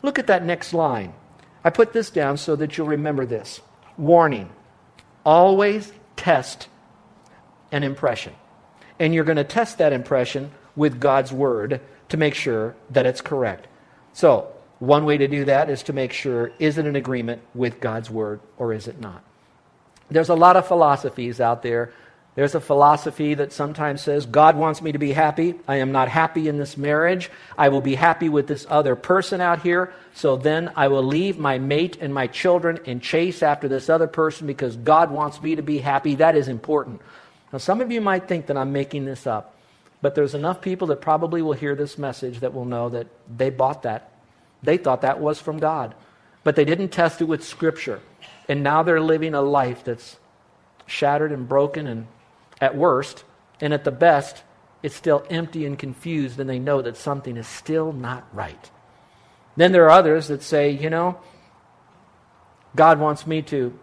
Look 0.02 0.18
at 0.18 0.26
that 0.26 0.44
next 0.44 0.74
line. 0.74 1.14
I 1.64 1.70
put 1.70 1.92
this 1.92 2.10
down 2.10 2.36
so 2.36 2.56
that 2.56 2.76
you'll 2.76 2.88
remember 2.88 3.24
this. 3.24 3.60
Warning 3.96 4.50
always 5.24 5.92
test 6.16 6.68
an 7.70 7.84
impression. 7.84 8.34
And 8.98 9.14
you're 9.14 9.24
going 9.24 9.36
to 9.36 9.44
test 9.44 9.78
that 9.78 9.92
impression 9.92 10.50
with 10.74 11.00
God's 11.00 11.32
Word 11.32 11.80
to 12.08 12.16
make 12.16 12.34
sure 12.34 12.74
that 12.90 13.06
it's 13.06 13.20
correct. 13.20 13.68
So, 14.12 14.52
one 14.80 15.04
way 15.04 15.18
to 15.18 15.28
do 15.28 15.44
that 15.44 15.70
is 15.70 15.84
to 15.84 15.92
make 15.92 16.12
sure 16.12 16.50
is 16.58 16.76
it 16.76 16.86
in 16.86 16.96
agreement 16.96 17.42
with 17.54 17.78
God's 17.78 18.10
Word 18.10 18.40
or 18.56 18.72
is 18.72 18.88
it 18.88 19.00
not? 19.00 19.22
There's 20.10 20.28
a 20.28 20.34
lot 20.34 20.56
of 20.56 20.66
philosophies 20.66 21.40
out 21.40 21.62
there 21.62 21.92
there's 22.38 22.54
a 22.54 22.60
philosophy 22.60 23.34
that 23.34 23.52
sometimes 23.52 24.00
says, 24.00 24.24
God 24.24 24.56
wants 24.56 24.80
me 24.80 24.92
to 24.92 24.98
be 24.98 25.10
happy. 25.10 25.56
I 25.66 25.78
am 25.78 25.90
not 25.90 26.08
happy 26.08 26.46
in 26.46 26.56
this 26.56 26.76
marriage. 26.76 27.32
I 27.58 27.68
will 27.68 27.80
be 27.80 27.96
happy 27.96 28.28
with 28.28 28.46
this 28.46 28.64
other 28.70 28.94
person 28.94 29.40
out 29.40 29.62
here. 29.62 29.92
So 30.14 30.36
then 30.36 30.70
I 30.76 30.86
will 30.86 31.02
leave 31.02 31.36
my 31.36 31.58
mate 31.58 31.98
and 32.00 32.14
my 32.14 32.28
children 32.28 32.78
and 32.86 33.02
chase 33.02 33.42
after 33.42 33.66
this 33.66 33.90
other 33.90 34.06
person 34.06 34.46
because 34.46 34.76
God 34.76 35.10
wants 35.10 35.42
me 35.42 35.56
to 35.56 35.62
be 35.62 35.78
happy. 35.78 36.14
That 36.14 36.36
is 36.36 36.46
important. 36.46 37.02
Now, 37.52 37.58
some 37.58 37.80
of 37.80 37.90
you 37.90 38.00
might 38.00 38.28
think 38.28 38.46
that 38.46 38.56
I'm 38.56 38.70
making 38.70 39.04
this 39.04 39.26
up, 39.26 39.56
but 40.00 40.14
there's 40.14 40.36
enough 40.36 40.60
people 40.60 40.86
that 40.86 41.00
probably 41.00 41.42
will 41.42 41.54
hear 41.54 41.74
this 41.74 41.98
message 41.98 42.38
that 42.38 42.54
will 42.54 42.66
know 42.66 42.88
that 42.90 43.08
they 43.36 43.50
bought 43.50 43.82
that. 43.82 44.12
They 44.62 44.76
thought 44.76 45.00
that 45.00 45.18
was 45.18 45.40
from 45.40 45.58
God, 45.58 45.92
but 46.44 46.54
they 46.54 46.64
didn't 46.64 46.90
test 46.90 47.20
it 47.20 47.24
with 47.24 47.42
Scripture. 47.42 48.00
And 48.48 48.62
now 48.62 48.84
they're 48.84 49.00
living 49.00 49.34
a 49.34 49.42
life 49.42 49.82
that's 49.82 50.18
shattered 50.86 51.32
and 51.32 51.48
broken 51.48 51.88
and 51.88 52.06
at 52.60 52.76
worst, 52.76 53.24
and 53.60 53.72
at 53.72 53.84
the 53.84 53.90
best, 53.90 54.42
it's 54.82 54.94
still 54.94 55.24
empty 55.30 55.64
and 55.66 55.78
confused, 55.78 56.38
and 56.38 56.48
they 56.48 56.58
know 56.58 56.82
that 56.82 56.96
something 56.96 57.36
is 57.36 57.46
still 57.46 57.92
not 57.92 58.26
right. 58.32 58.70
Then 59.56 59.72
there 59.72 59.86
are 59.86 59.90
others 59.90 60.28
that 60.28 60.42
say, 60.42 60.70
you 60.70 60.90
know, 60.90 61.18
God 62.76 63.00
wants 63.00 63.26
me 63.26 63.42
to 63.42 63.76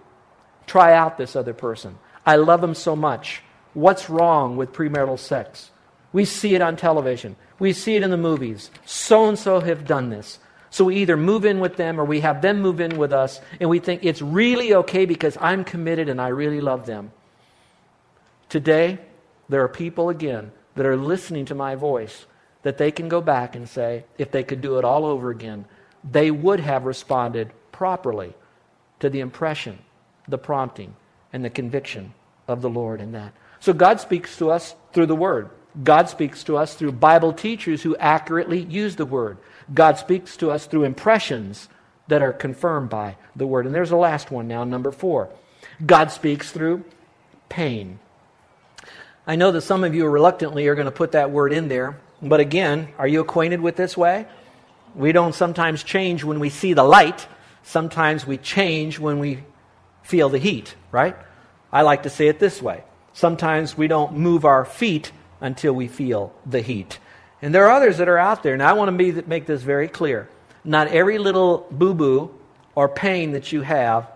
try 0.68 0.94
out 0.94 1.18
this 1.18 1.36
other 1.36 1.54
person. 1.54 1.98
I 2.26 2.38
love 2.38 2.64
him 2.64 2.74
so 2.74 2.96
much. 2.96 3.42
What's 3.74 4.10
wrong 4.10 4.56
with 4.56 4.72
premarital 4.72 5.20
sex? 5.20 5.72
We 6.14 6.24
see 6.24 6.56
it 6.56 6.62
on 6.62 6.78
television. 6.78 7.36
We 7.60 7.74
see 7.74 7.96
it 7.96 8.04
in 8.04 8.10
the 8.10 8.18
movies. 8.18 8.72
So 8.86 9.28
and 9.28 9.38
so 9.38 9.60
have 9.60 9.86
done 9.86 10.10
this. 10.10 10.40
So 10.70 10.86
we 10.86 10.98
either 10.98 11.18
move 11.18 11.44
in 11.46 11.60
with 11.60 11.76
them 11.76 12.00
or 12.00 12.06
we 12.06 12.22
have 12.22 12.42
them 12.42 12.62
move 12.62 12.80
in 12.80 12.98
with 12.98 13.12
us, 13.12 13.42
and 13.60 13.70
we 13.70 13.80
think 13.80 14.06
it's 14.06 14.22
really 14.22 14.74
okay 14.76 15.06
because 15.06 15.38
I'm 15.42 15.66
committed 15.66 16.08
and 16.08 16.22
I 16.22 16.30
really 16.30 16.62
love 16.62 16.86
them. 16.86 17.12
Today, 18.56 19.00
there 19.50 19.62
are 19.64 19.68
people 19.68 20.08
again 20.08 20.54
that 20.76 20.86
are 20.86 20.96
listening 20.96 21.44
to 21.48 21.54
my 21.54 21.76
voice 21.76 22.26
that 22.62 22.78
they 22.78 22.90
can 22.90 23.10
go 23.10 23.20
back 23.20 23.54
and 23.54 23.68
say, 23.68 24.06
if 24.18 24.32
they 24.32 24.46
could 24.46 24.62
do 24.62 24.78
it 24.78 24.86
all 24.86 25.04
over 25.04 25.30
again, 25.30 25.66
they 26.10 26.32
would 26.32 26.62
have 26.62 26.86
responded 26.86 27.52
properly 27.74 28.34
to 29.02 29.10
the 29.10 29.20
impression, 29.20 29.80
the 30.30 30.38
prompting, 30.38 30.96
and 31.34 31.44
the 31.44 31.50
conviction 31.50 32.14
of 32.48 32.62
the 32.62 32.70
Lord 32.70 33.02
in 33.02 33.12
that. 33.12 33.34
So 33.60 33.74
God 33.74 34.00
speaks 34.00 34.38
to 34.38 34.52
us 34.52 34.74
through 34.94 35.08
the 35.08 35.18
Word. 35.18 35.50
God 35.84 36.08
speaks 36.08 36.42
to 36.46 36.56
us 36.56 36.76
through 36.76 36.94
Bible 36.94 37.34
teachers 37.34 37.84
who 37.84 37.98
accurately 37.98 38.62
use 38.62 38.96
the 38.96 39.06
Word. 39.06 39.38
God 39.74 39.98
speaks 39.98 40.38
to 40.38 40.50
us 40.50 40.66
through 40.66 40.86
impressions 40.86 41.68
that 42.08 42.22
are 42.22 42.32
confirmed 42.32 42.90
by 42.90 43.18
the 43.36 43.48
Word. 43.48 43.66
And 43.66 43.76
there's 43.76 43.90
the 43.90 43.98
last 43.98 44.32
one 44.32 44.48
now, 44.48 44.64
number 44.64 44.94
four. 44.94 45.28
God 45.86 46.10
speaks 46.10 46.54
through 46.54 46.86
pain. 47.50 48.00
I 49.28 49.36
know 49.36 49.52
that 49.52 49.62
some 49.62 49.84
of 49.84 49.96
you 49.96 50.08
reluctantly 50.08 50.68
are 50.68 50.76
going 50.76 50.86
to 50.86 50.92
put 50.92 51.14
that 51.14 51.32
word 51.32 51.52
in 51.52 51.68
there, 51.68 52.00
but 52.22 52.40
again, 52.40 52.90
are 52.98 53.08
you 53.08 53.22
acquainted 53.22 53.60
with 53.60 53.76
this 53.76 53.98
way? 53.98 54.28
We 54.94 55.12
don't 55.12 55.34
sometimes 55.34 55.84
change 55.84 56.24
when 56.24 56.40
we 56.40 56.50
see 56.50 56.74
the 56.74 56.84
light. 56.84 57.28
Sometimes 57.64 58.26
we 58.26 58.38
change 58.38 59.00
when 59.00 59.20
we 59.20 59.40
feel 60.04 60.30
the 60.30 60.38
heat, 60.38 60.76
right? 60.92 61.16
I 61.72 61.82
like 61.82 62.04
to 62.04 62.10
say 62.10 62.28
it 62.28 62.40
this 62.40 62.62
way. 62.62 62.84
Sometimes 63.14 63.78
we 63.78 63.88
don't 63.88 64.18
move 64.18 64.46
our 64.46 64.64
feet 64.64 65.12
until 65.42 65.74
we 65.74 65.88
feel 65.88 66.34
the 66.46 66.62
heat. 66.62 67.00
And 67.42 67.54
there 67.54 67.66
are 67.66 67.72
others 67.72 67.98
that 67.98 68.08
are 68.08 68.18
out 68.18 68.44
there, 68.44 68.54
and 68.54 68.64
I 68.64 68.74
want 68.74 68.98
to 68.98 69.24
make 69.28 69.46
this 69.46 69.62
very 69.62 69.88
clear. 69.88 70.30
Not 70.64 70.88
every 70.88 71.18
little 71.18 71.68
boo 71.72 71.94
boo 71.94 72.34
or 72.76 72.88
pain 72.88 73.32
that 73.34 73.52
you 73.52 73.62
have 73.62 74.08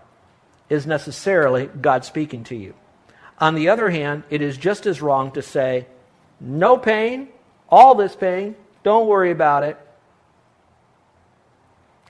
is 0.70 0.86
necessarily 0.86 1.68
God 1.68 2.06
speaking 2.06 2.44
to 2.46 2.56
you. 2.56 2.74
On 3.40 3.56
the 3.56 3.70
other 3.70 3.90
hand, 3.90 4.24
it 4.30 4.42
is 4.42 4.58
just 4.58 4.86
as 4.86 5.02
wrong 5.02 5.32
to 5.32 5.42
say, 5.42 5.88
no 6.40 6.78
pain, 6.78 7.30
all 7.70 7.96
this 7.96 8.16
pain, 8.16 8.56
don't 8.84 9.08
worry 9.08 9.32
about 9.32 9.64
it. 9.64 9.78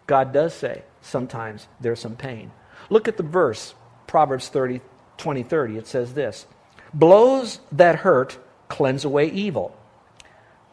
God 0.07 0.33
does 0.33 0.53
say 0.53 0.83
sometimes 1.01 1.67
there's 1.79 1.99
some 1.99 2.15
pain. 2.15 2.51
Look 2.89 3.07
at 3.07 3.17
the 3.17 3.23
verse, 3.23 3.75
Proverbs 4.07 4.49
30, 4.49 4.81
20, 5.17 5.43
30. 5.43 5.77
It 5.77 5.87
says 5.87 6.13
this 6.13 6.47
Blows 6.93 7.59
that 7.71 7.97
hurt 7.97 8.37
cleanse 8.67 9.05
away 9.05 9.29
evil. 9.29 9.75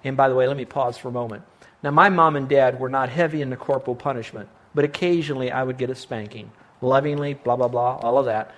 And 0.04 0.16
by 0.16 0.28
the 0.28 0.34
way, 0.34 0.46
let 0.46 0.56
me 0.56 0.64
pause 0.64 0.96
for 0.96 1.08
a 1.08 1.12
moment. 1.12 1.42
Now, 1.82 1.90
my 1.90 2.08
mom 2.08 2.36
and 2.36 2.48
dad 2.48 2.80
were 2.80 2.88
not 2.88 3.08
heavy 3.08 3.42
in 3.42 3.50
the 3.50 3.56
corporal 3.56 3.96
punishment, 3.96 4.48
but 4.74 4.84
occasionally 4.84 5.50
I 5.50 5.62
would 5.62 5.78
get 5.78 5.90
a 5.90 5.94
spanking. 5.94 6.50
Lovingly, 6.80 7.34
blah, 7.34 7.56
blah, 7.56 7.68
blah, 7.68 7.96
all 7.96 8.18
of 8.18 8.26
that. 8.26 8.54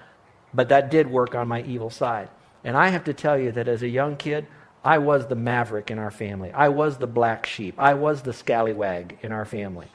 But 0.52 0.70
that 0.70 0.90
did 0.90 1.10
work 1.10 1.34
on 1.34 1.48
my 1.48 1.62
evil 1.62 1.90
side. 1.90 2.28
And 2.64 2.76
I 2.76 2.88
have 2.88 3.04
to 3.04 3.14
tell 3.14 3.38
you 3.38 3.52
that 3.52 3.68
as 3.68 3.82
a 3.82 3.88
young 3.88 4.16
kid, 4.16 4.46
I 4.84 4.98
was 4.98 5.26
the 5.26 5.34
maverick 5.34 5.90
in 5.90 5.98
our 5.98 6.10
family. 6.10 6.52
I 6.52 6.68
was 6.68 6.98
the 6.98 7.06
black 7.06 7.46
sheep. 7.46 7.74
I 7.78 7.94
was 7.94 8.22
the 8.22 8.32
scallywag 8.32 9.18
in 9.22 9.32
our 9.32 9.44
family. 9.44 9.86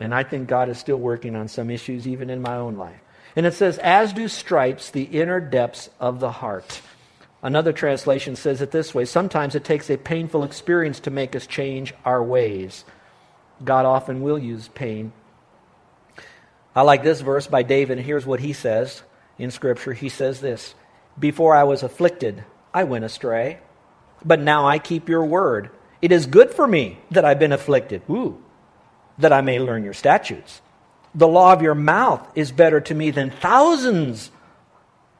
And 0.00 0.14
I 0.14 0.22
think 0.22 0.48
God 0.48 0.68
is 0.68 0.78
still 0.78 0.96
working 0.96 1.34
on 1.34 1.48
some 1.48 1.70
issues 1.70 2.06
even 2.06 2.30
in 2.30 2.42
my 2.42 2.56
own 2.56 2.76
life. 2.76 3.00
And 3.34 3.46
it 3.46 3.54
says, 3.54 3.78
as 3.78 4.12
do 4.12 4.28
stripes 4.28 4.90
the 4.90 5.04
inner 5.04 5.40
depths 5.40 5.90
of 6.00 6.20
the 6.20 6.30
heart. 6.30 6.80
Another 7.42 7.72
translation 7.72 8.34
says 8.34 8.60
it 8.60 8.72
this 8.72 8.94
way 8.94 9.04
Sometimes 9.04 9.54
it 9.54 9.64
takes 9.64 9.90
a 9.90 9.96
painful 9.96 10.42
experience 10.42 11.00
to 11.00 11.10
make 11.10 11.36
us 11.36 11.46
change 11.46 11.94
our 12.04 12.22
ways. 12.22 12.84
God 13.64 13.86
often 13.86 14.22
will 14.22 14.38
use 14.38 14.68
pain. 14.68 15.12
I 16.78 16.82
like 16.82 17.02
this 17.02 17.22
verse 17.22 17.48
by 17.48 17.64
David, 17.64 17.98
and 17.98 18.06
here's 18.06 18.24
what 18.24 18.38
he 18.38 18.52
says 18.52 19.02
in 19.36 19.50
Scripture. 19.50 19.94
He 19.94 20.08
says 20.08 20.40
this 20.40 20.76
Before 21.18 21.56
I 21.56 21.64
was 21.64 21.82
afflicted, 21.82 22.44
I 22.72 22.84
went 22.84 23.04
astray, 23.04 23.58
but 24.24 24.38
now 24.38 24.64
I 24.64 24.78
keep 24.78 25.08
your 25.08 25.24
word. 25.24 25.70
It 26.00 26.12
is 26.12 26.26
good 26.26 26.52
for 26.52 26.68
me 26.68 27.00
that 27.10 27.24
I've 27.24 27.40
been 27.40 27.50
afflicted. 27.50 28.02
Ooh, 28.08 28.40
that 29.18 29.32
I 29.32 29.40
may 29.40 29.58
learn 29.58 29.82
your 29.82 29.92
statutes. 29.92 30.60
The 31.16 31.26
law 31.26 31.52
of 31.52 31.62
your 31.62 31.74
mouth 31.74 32.24
is 32.36 32.52
better 32.52 32.80
to 32.82 32.94
me 32.94 33.10
than 33.10 33.30
thousands 33.30 34.30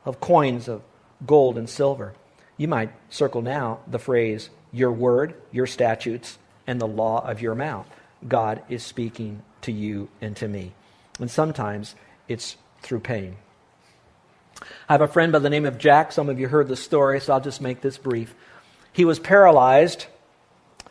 of 0.04 0.20
coins 0.20 0.68
of 0.68 0.82
gold 1.26 1.58
and 1.58 1.68
silver. 1.68 2.14
You 2.56 2.68
might 2.68 2.92
circle 3.10 3.42
now 3.42 3.80
the 3.88 3.98
phrase, 3.98 4.48
your 4.70 4.92
word, 4.92 5.34
your 5.50 5.66
statutes, 5.66 6.38
and 6.68 6.80
the 6.80 6.86
law 6.86 7.28
of 7.28 7.42
your 7.42 7.56
mouth. 7.56 7.88
God 8.28 8.62
is 8.68 8.84
speaking 8.84 9.42
to 9.62 9.72
you 9.72 10.08
and 10.20 10.36
to 10.36 10.46
me. 10.46 10.74
And 11.18 11.30
sometimes 11.30 11.94
it's 12.28 12.56
through 12.82 13.00
pain. 13.00 13.36
I 14.88 14.94
have 14.94 15.00
a 15.00 15.08
friend 15.08 15.32
by 15.32 15.38
the 15.38 15.50
name 15.50 15.66
of 15.66 15.78
Jack. 15.78 16.12
Some 16.12 16.28
of 16.28 16.38
you 16.38 16.48
heard 16.48 16.68
the 16.68 16.76
story, 16.76 17.20
so 17.20 17.32
I'll 17.32 17.40
just 17.40 17.60
make 17.60 17.80
this 17.80 17.98
brief. 17.98 18.34
He 18.92 19.04
was 19.04 19.18
paralyzed 19.18 20.06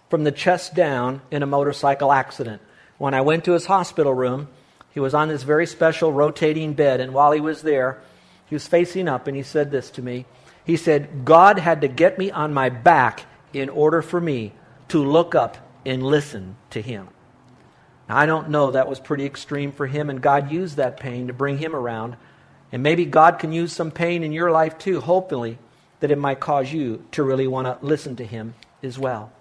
from 0.10 0.24
the 0.24 0.32
chest 0.32 0.74
down 0.74 1.22
in 1.32 1.44
a 1.44 1.48
motorcycle 1.48 2.12
accident. 2.12 2.62
When 2.98 3.14
I 3.14 3.22
went 3.22 3.46
to 3.46 3.52
his 3.52 3.66
hospital 3.66 4.14
room, 4.14 4.48
he 4.92 5.00
was 5.00 5.14
on 5.14 5.28
this 5.28 5.44
very 5.44 5.68
special 5.68 6.12
rotating 6.12 6.74
bed, 6.74 7.00
and 7.00 7.14
while 7.14 7.32
he 7.32 7.42
was 7.42 7.62
there, 7.62 8.02
he 8.48 8.56
was 8.56 8.68
facing 8.68 9.08
up, 9.08 9.28
and 9.28 9.36
he 9.36 9.44
said 9.44 9.70
this 9.70 9.92
to 9.92 10.02
me. 10.02 10.26
He 10.66 10.78
said, 10.78 11.26
God 11.26 11.60
had 11.60 11.82
to 11.82 11.88
get 11.88 12.18
me 12.18 12.32
on 12.32 12.54
my 12.54 12.70
back 12.70 13.26
in 13.54 13.70
order 13.70 14.02
for 14.02 14.20
me 14.20 14.54
to 14.90 15.04
look 15.04 15.36
up 15.36 15.58
and 15.86 16.04
listen 16.04 16.56
to 16.72 16.82
him. 16.82 17.10
I 18.10 18.26
don't 18.26 18.50
know, 18.50 18.72
that 18.72 18.88
was 18.88 19.00
pretty 19.00 19.26
extreme 19.26 19.72
for 19.72 19.88
him, 19.88 20.10
and 20.10 20.22
God 20.22 20.52
used 20.52 20.78
that 20.78 21.00
pain 21.00 21.28
to 21.28 21.34
bring 21.34 21.58
him 21.58 21.76
around. 21.76 22.16
And 22.72 22.84
maybe 22.84 23.06
God 23.06 23.40
can 23.40 23.52
use 23.52 23.74
some 23.74 23.92
pain 23.92 24.24
in 24.24 24.32
your 24.32 24.52
life 24.52 24.78
too, 24.78 25.02
hopefully, 25.02 25.58
that 26.00 26.12
it 26.12 26.18
might 26.18 26.40
cause 26.40 26.72
you 26.72 27.06
to 27.12 27.24
really 27.24 27.48
want 27.48 27.66
to 27.66 27.86
listen 27.86 28.16
to 28.18 28.26
him 28.26 28.56
as 28.84 28.98
well. 28.98 29.32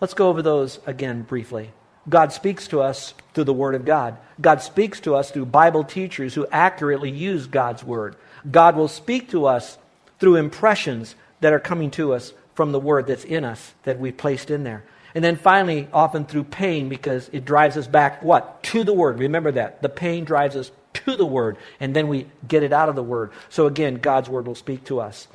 Let's 0.00 0.14
go 0.14 0.28
over 0.28 0.42
those 0.42 0.78
again 0.86 1.22
briefly. 1.22 1.72
God 2.08 2.32
speaks 2.32 2.68
to 2.68 2.80
us 2.80 3.14
through 3.34 3.44
the 3.44 3.52
Word 3.52 3.74
of 3.74 3.84
God. 3.84 4.16
God 4.40 4.62
speaks 4.62 5.00
to 5.00 5.14
us 5.16 5.30
through 5.30 5.46
Bible 5.46 5.82
teachers 5.82 6.34
who 6.34 6.46
accurately 6.52 7.10
use 7.10 7.46
God's 7.46 7.82
Word. 7.82 8.14
God 8.48 8.76
will 8.76 8.88
speak 8.88 9.30
to 9.30 9.46
us 9.46 9.78
through 10.20 10.36
impressions 10.36 11.16
that 11.40 11.52
are 11.52 11.60
coming 11.60 11.90
to 11.92 12.12
us 12.14 12.32
from 12.54 12.72
the 12.72 12.80
Word 12.80 13.06
that's 13.06 13.24
in 13.24 13.44
us 13.44 13.74
that 13.82 13.98
we 13.98 14.12
placed 14.12 14.50
in 14.50 14.62
there. 14.62 14.84
And 15.16 15.24
then 15.24 15.36
finally, 15.36 15.88
often 15.94 16.26
through 16.26 16.44
pain 16.44 16.90
because 16.90 17.30
it 17.32 17.46
drives 17.46 17.78
us 17.78 17.86
back, 17.86 18.22
what? 18.22 18.62
To 18.64 18.84
the 18.84 18.92
Word. 18.92 19.18
Remember 19.18 19.50
that. 19.50 19.80
The 19.80 19.88
pain 19.88 20.26
drives 20.26 20.56
us 20.56 20.70
to 20.92 21.16
the 21.16 21.24
Word, 21.24 21.56
and 21.80 21.96
then 21.96 22.08
we 22.08 22.26
get 22.46 22.62
it 22.62 22.70
out 22.70 22.90
of 22.90 22.96
the 22.96 23.02
Word. 23.02 23.32
So 23.48 23.66
again, 23.66 23.94
God's 23.94 24.28
Word 24.28 24.46
will 24.46 24.54
speak 24.54 24.84
to 24.84 25.00
us. 25.00 25.26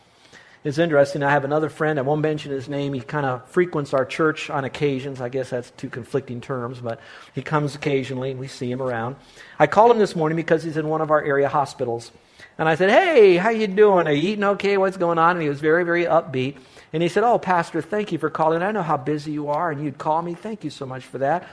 It's 0.64 0.78
interesting. 0.78 1.24
I 1.24 1.32
have 1.32 1.46
another 1.46 1.70
friend. 1.70 1.98
I 1.98 2.04
won't 2.04 2.22
mention 2.22 2.52
his 2.52 2.70
name. 2.70 2.94
He 2.94 3.02
kind 3.02 3.26
of 3.26 3.48
frequents 3.50 3.92
our 3.96 4.06
church 4.06 4.52
on 4.52 4.66
occasions. 4.66 5.20
I 5.20 5.30
guess 5.30 5.50
that's 5.50 5.72
two 5.72 5.90
conflicting 5.90 6.42
terms, 6.42 6.80
but 6.80 7.00
he 7.34 7.42
comes 7.42 7.74
occasionally 7.74 8.30
and 8.30 8.40
we 8.40 8.48
see 8.48 8.72
him 8.72 8.84
around. 8.84 9.16
I 9.58 9.66
called 9.66 9.90
him 9.90 9.98
this 9.98 10.16
morning 10.16 10.36
because 10.36 10.62
he's 10.62 10.78
in 10.78 10.88
one 10.88 11.02
of 11.02 11.10
our 11.10 11.24
area 11.24 11.50
hospitals. 11.50 12.12
And 12.60 12.70
I 12.70 12.76
said, 12.76 12.92
"Hey, 12.92 13.38
how 13.38 13.50
you 13.50 13.66
doing? 13.66 14.06
Are 14.06 14.12
you 14.12 14.30
eating 14.30 14.44
okay? 14.44 14.78
What's 14.78 14.98
going 14.98 15.18
on?" 15.18 15.32
And 15.32 15.42
he 15.42 15.50
was 15.50 15.60
very, 15.60 15.84
very 15.84 16.06
upbeat. 16.06 16.58
And 16.94 17.02
he 17.02 17.10
said, 17.10 17.24
"Oh, 17.24 17.40
pastor, 17.40 17.82
thank 17.82 18.12
you 18.12 18.18
for 18.18 18.30
calling. 18.30 18.62
I 18.62 18.72
know 18.72 18.84
how 18.84 18.98
busy 18.98 19.32
you 19.32 19.50
are, 19.50 19.72
and 19.72 19.84
you'd 19.84 19.98
call 19.98 20.22
me. 20.22 20.34
Thank 20.34 20.64
you 20.64 20.70
so 20.70 20.86
much 20.86 21.06
for 21.06 21.20
that. 21.20 21.48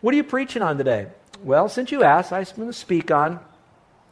What 0.00 0.14
are 0.14 0.16
you 0.16 0.24
preaching 0.24 0.62
on 0.62 0.78
today?" 0.78 1.08
Well, 1.42 1.68
since 1.68 1.92
you 1.92 2.02
asked, 2.02 2.32
I'm 2.32 2.44
going 2.56 2.68
to 2.68 2.72
speak 2.72 3.10
on 3.10 3.40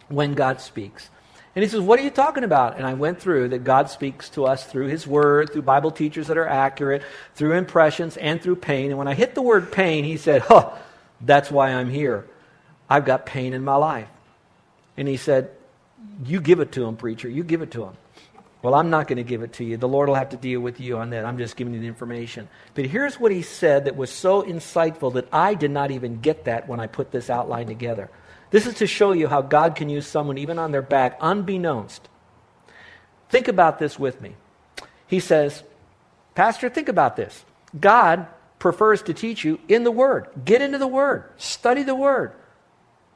when 0.08 0.34
God 0.34 0.60
speaks. 0.60 1.08
And 1.54 1.62
he 1.62 1.68
says, 1.68 1.80
What 1.80 1.98
are 1.98 2.02
you 2.02 2.10
talking 2.10 2.44
about? 2.44 2.76
And 2.76 2.86
I 2.86 2.94
went 2.94 3.20
through 3.20 3.48
that 3.48 3.64
God 3.64 3.90
speaks 3.90 4.28
to 4.30 4.46
us 4.46 4.64
through 4.64 4.88
his 4.88 5.06
word, 5.06 5.52
through 5.52 5.62
Bible 5.62 5.90
teachers 5.90 6.28
that 6.28 6.38
are 6.38 6.46
accurate, 6.46 7.02
through 7.34 7.52
impressions, 7.52 8.16
and 8.16 8.40
through 8.40 8.56
pain. 8.56 8.90
And 8.90 8.98
when 8.98 9.08
I 9.08 9.14
hit 9.14 9.34
the 9.34 9.42
word 9.42 9.70
pain, 9.72 10.04
he 10.04 10.16
said, 10.16 10.42
Huh, 10.42 10.70
that's 11.20 11.50
why 11.50 11.70
I'm 11.70 11.90
here. 11.90 12.26
I've 12.88 13.04
got 13.04 13.26
pain 13.26 13.52
in 13.54 13.64
my 13.64 13.76
life. 13.76 14.08
And 14.96 15.08
he 15.08 15.16
said, 15.16 15.50
You 16.24 16.40
give 16.40 16.60
it 16.60 16.72
to 16.72 16.84
him, 16.84 16.96
preacher. 16.96 17.28
You 17.28 17.44
give 17.44 17.62
it 17.62 17.70
to 17.72 17.84
him. 17.84 17.96
Well, 18.62 18.74
I'm 18.74 18.90
not 18.90 19.08
going 19.08 19.16
to 19.16 19.24
give 19.24 19.42
it 19.42 19.54
to 19.54 19.64
you. 19.64 19.76
The 19.76 19.88
Lord 19.88 20.08
will 20.08 20.14
have 20.14 20.30
to 20.30 20.36
deal 20.36 20.60
with 20.60 20.78
you 20.78 20.96
on 20.98 21.10
that. 21.10 21.24
I'm 21.24 21.36
just 21.36 21.56
giving 21.56 21.74
you 21.74 21.80
the 21.80 21.88
information. 21.88 22.48
But 22.74 22.86
here's 22.86 23.18
what 23.18 23.32
he 23.32 23.42
said 23.42 23.86
that 23.86 23.96
was 23.96 24.10
so 24.10 24.42
insightful 24.42 25.12
that 25.14 25.26
I 25.32 25.54
did 25.54 25.72
not 25.72 25.90
even 25.90 26.20
get 26.20 26.44
that 26.44 26.68
when 26.68 26.78
I 26.78 26.86
put 26.86 27.10
this 27.10 27.28
outline 27.28 27.66
together. 27.66 28.08
This 28.50 28.66
is 28.66 28.74
to 28.74 28.86
show 28.86 29.12
you 29.12 29.26
how 29.26 29.42
God 29.42 29.74
can 29.74 29.88
use 29.88 30.06
someone 30.06 30.38
even 30.38 30.60
on 30.60 30.70
their 30.70 30.82
back, 30.82 31.18
unbeknownst. 31.20 32.08
Think 33.30 33.48
about 33.48 33.80
this 33.80 33.98
with 33.98 34.20
me. 34.20 34.36
He 35.08 35.18
says, 35.18 35.64
Pastor, 36.36 36.68
think 36.68 36.88
about 36.88 37.16
this. 37.16 37.44
God 37.78 38.26
prefers 38.60 39.02
to 39.02 39.14
teach 39.14 39.42
you 39.42 39.58
in 39.66 39.82
the 39.82 39.90
Word. 39.90 40.28
Get 40.44 40.62
into 40.62 40.78
the 40.78 40.86
Word, 40.86 41.24
study 41.36 41.82
the 41.82 41.96
Word 41.96 42.32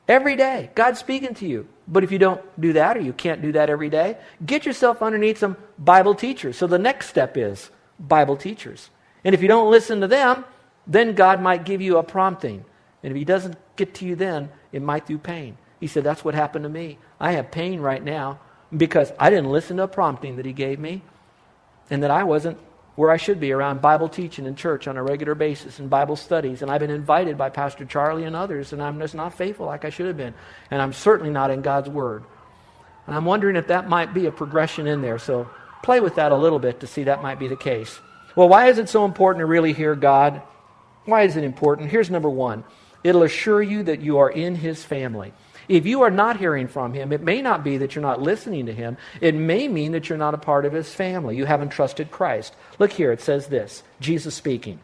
every 0.09 0.37
day. 0.37 0.71
God's 0.75 0.99
speaking 0.99 1.35
to 1.35 1.47
you. 1.47 1.69
But 1.89 2.05
if 2.05 2.11
you 2.11 2.19
don't 2.19 2.43
do 2.61 2.73
that, 2.73 2.97
or 2.97 3.01
you 3.01 3.13
can't 3.13 3.43
do 3.43 3.53
that 3.53 3.71
every 3.71 3.89
day, 3.89 4.19
get 4.45 4.67
yourself 4.67 5.03
underneath 5.03 5.39
some 5.39 5.57
Bible 5.79 6.15
teachers. 6.15 6.57
So 6.57 6.67
the 6.67 6.79
next 6.79 7.09
step 7.09 7.37
is 7.37 7.71
Bible 7.99 8.37
teachers. 8.37 8.91
And 9.25 9.35
if 9.35 9.43
you 9.43 9.49
don't 9.49 9.71
listen 9.71 10.01
to 10.01 10.09
them, 10.09 10.45
then 10.87 11.15
God 11.15 11.41
might 11.41 11.65
give 11.65 11.81
you 11.81 11.99
a 11.99 12.03
prompting. 12.03 12.65
And 13.03 13.13
if 13.13 13.17
He 13.17 13.25
doesn't 13.25 13.57
get 13.77 13.95
to 13.95 14.05
you 14.05 14.17
then, 14.17 14.51
it 14.73 14.83
might 14.83 15.07
do 15.07 15.19
pain. 15.19 15.59
He 15.81 15.87
said, 15.87 16.05
That's 16.05 16.25
what 16.25 16.35
happened 16.35 16.65
to 16.65 16.69
me. 16.69 16.99
I 17.21 17.33
have 17.33 17.51
pain 17.51 17.81
right 17.81 18.03
now 18.03 18.41
because 18.77 19.13
I 19.19 19.31
didn't 19.31 19.51
listen 19.51 19.77
to 19.77 19.85
a 19.85 19.89
prompting 19.89 20.37
that 20.37 20.47
he 20.47 20.53
gave 20.53 20.79
me 20.79 21.03
and 21.91 22.03
that 22.03 22.11
I 22.11 22.25
wasn't 22.25 22.59
where 22.97 23.11
I 23.11 23.19
should 23.19 23.39
be 23.39 23.53
around 23.53 23.83
Bible 23.83 24.09
teaching 24.09 24.47
in 24.47 24.57
church 24.57 24.89
on 24.89 24.97
a 24.97 25.03
regular 25.03 25.35
basis 25.35 25.79
and 25.79 25.89
Bible 25.89 26.17
studies. 26.17 26.63
And 26.63 26.71
I've 26.71 26.81
been 26.81 26.91
invited 26.91 27.39
by 27.39 27.51
Pastor 27.51 27.85
Charlie 27.85 28.25
and 28.25 28.35
others, 28.35 28.73
and 28.73 28.83
I'm 28.83 28.99
just 28.99 29.15
not 29.15 29.35
faithful 29.35 29.67
like 29.67 29.85
I 29.85 29.91
should 29.91 30.07
have 30.07 30.17
been. 30.17 30.35
And 30.71 30.83
I'm 30.83 30.95
certainly 30.95 31.31
not 31.31 31.51
in 31.51 31.61
God's 31.61 31.91
Word. 31.91 32.25
And 33.07 33.15
I'm 33.15 33.27
wondering 33.27 33.57
if 33.57 33.69
that 33.69 33.89
might 33.89 34.15
be 34.15 34.27
a 34.27 34.33
progression 34.33 34.87
in 34.87 35.03
there. 35.03 35.19
So 35.19 35.49
play 35.83 36.01
with 36.01 36.17
that 36.17 36.33
a 36.33 36.37
little 36.37 36.59
bit 36.59 36.81
to 36.81 36.87
see 36.87 37.05
that 37.05 37.23
might 37.23 37.39
be 37.39 37.49
the 37.49 37.57
case. 37.57 38.01
Well, 38.35 38.49
why 38.49 38.69
is 38.69 38.79
it 38.79 38.89
so 38.89 39.05
important 39.05 39.41
to 39.41 39.47
really 39.47 39.73
hear 39.73 39.95
God? 39.95 40.43
Why 41.05 41.23
is 41.23 41.37
it 41.37 41.45
important? 41.45 41.91
Here's 41.91 42.11
number 42.11 42.31
one 42.31 42.65
It'll 43.05 43.23
assure 43.23 43.63
you 43.63 43.83
that 43.85 44.01
you 44.01 44.19
are 44.19 44.31
in 44.31 44.57
His 44.57 44.83
family. 44.83 45.33
If 45.69 45.87
you 45.87 46.03
are 46.03 46.11
not 46.11 46.39
hearing 46.39 46.69
from 46.69 46.93
Him, 46.93 47.13
it 47.13 47.23
may 47.23 47.43
not 47.43 47.65
be 47.65 47.79
that 47.79 47.95
you're 47.95 48.03
not 48.03 48.23
listening 48.23 48.67
to 48.67 48.73
Him. 48.73 48.97
It 49.21 49.35
may 49.35 49.69
mean 49.69 49.93
that 49.93 50.09
you're 50.09 50.19
not 50.19 50.35
a 50.35 50.39
part 50.39 50.65
of 50.65 50.73
His 50.73 50.93
family. 50.93 51.37
You 51.37 51.45
haven't 51.45 51.71
trusted 51.71 52.11
Christ. 52.11 52.55
Look 52.79 52.93
here, 52.93 53.13
it 53.13 53.21
says 53.21 53.47
this 53.47 53.83
Jesus 54.01 54.35
speaking. 54.35 54.79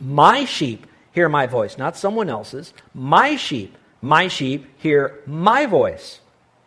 My 0.00 0.44
sheep 0.44 0.86
hear 1.12 1.28
my 1.28 1.46
voice, 1.46 1.78
not 1.78 1.96
someone 1.96 2.28
else's. 2.28 2.72
My 2.94 3.36
sheep, 3.36 3.76
my 4.00 4.28
sheep 4.28 4.66
hear 4.78 5.20
my 5.26 5.66
voice. 5.66 6.20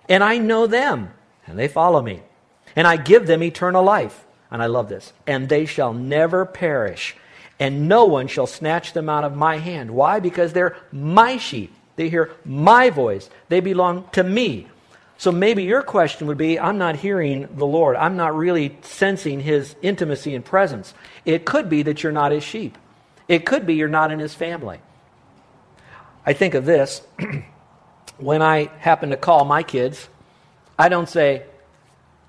And 0.09 0.23
I 0.23 0.37
know 0.37 0.67
them, 0.67 1.11
and 1.47 1.57
they 1.57 1.67
follow 1.67 2.01
me. 2.01 2.21
And 2.75 2.87
I 2.87 2.97
give 2.97 3.27
them 3.27 3.43
eternal 3.43 3.83
life. 3.83 4.25
And 4.49 4.61
I 4.61 4.65
love 4.65 4.89
this. 4.89 5.13
And 5.25 5.47
they 5.47 5.65
shall 5.65 5.93
never 5.93 6.45
perish 6.45 7.15
and 7.61 7.87
no 7.87 8.05
one 8.05 8.25
shall 8.25 8.47
snatch 8.47 8.93
them 8.93 9.07
out 9.07 9.23
of 9.23 9.37
my 9.37 9.59
hand. 9.59 9.91
Why? 9.91 10.19
Because 10.19 10.51
they're 10.51 10.75
my 10.91 11.37
sheep. 11.37 11.71
They 11.95 12.09
hear 12.09 12.31
my 12.45 12.89
voice. 12.89 13.29
They 13.49 13.59
belong 13.59 14.07
to 14.13 14.23
me. 14.23 14.67
So 15.17 15.31
maybe 15.31 15.63
your 15.63 15.83
question 15.83 16.27
would 16.27 16.37
be 16.37 16.59
I'm 16.59 16.79
not 16.79 16.95
hearing 16.95 17.47
the 17.55 17.65
Lord. 17.65 17.95
I'm 17.95 18.17
not 18.17 18.35
really 18.35 18.77
sensing 18.81 19.39
his 19.39 19.75
intimacy 19.81 20.33
and 20.33 20.43
presence. 20.43 20.93
It 21.25 21.45
could 21.45 21.69
be 21.69 21.83
that 21.83 22.01
you're 22.01 22.11
not 22.11 22.31
his 22.31 22.43
sheep. 22.43 22.77
It 23.27 23.45
could 23.45 23.65
be 23.67 23.75
you're 23.75 23.87
not 23.87 24.11
in 24.11 24.19
his 24.19 24.33
family. 24.33 24.79
I 26.25 26.33
think 26.33 26.53
of 26.53 26.65
this 26.65 27.01
when 28.17 28.41
I 28.41 28.71
happen 28.79 29.11
to 29.11 29.17
call 29.17 29.45
my 29.45 29.63
kids, 29.63 30.09
I 30.77 30.89
don't 30.89 31.07
say, 31.07 31.43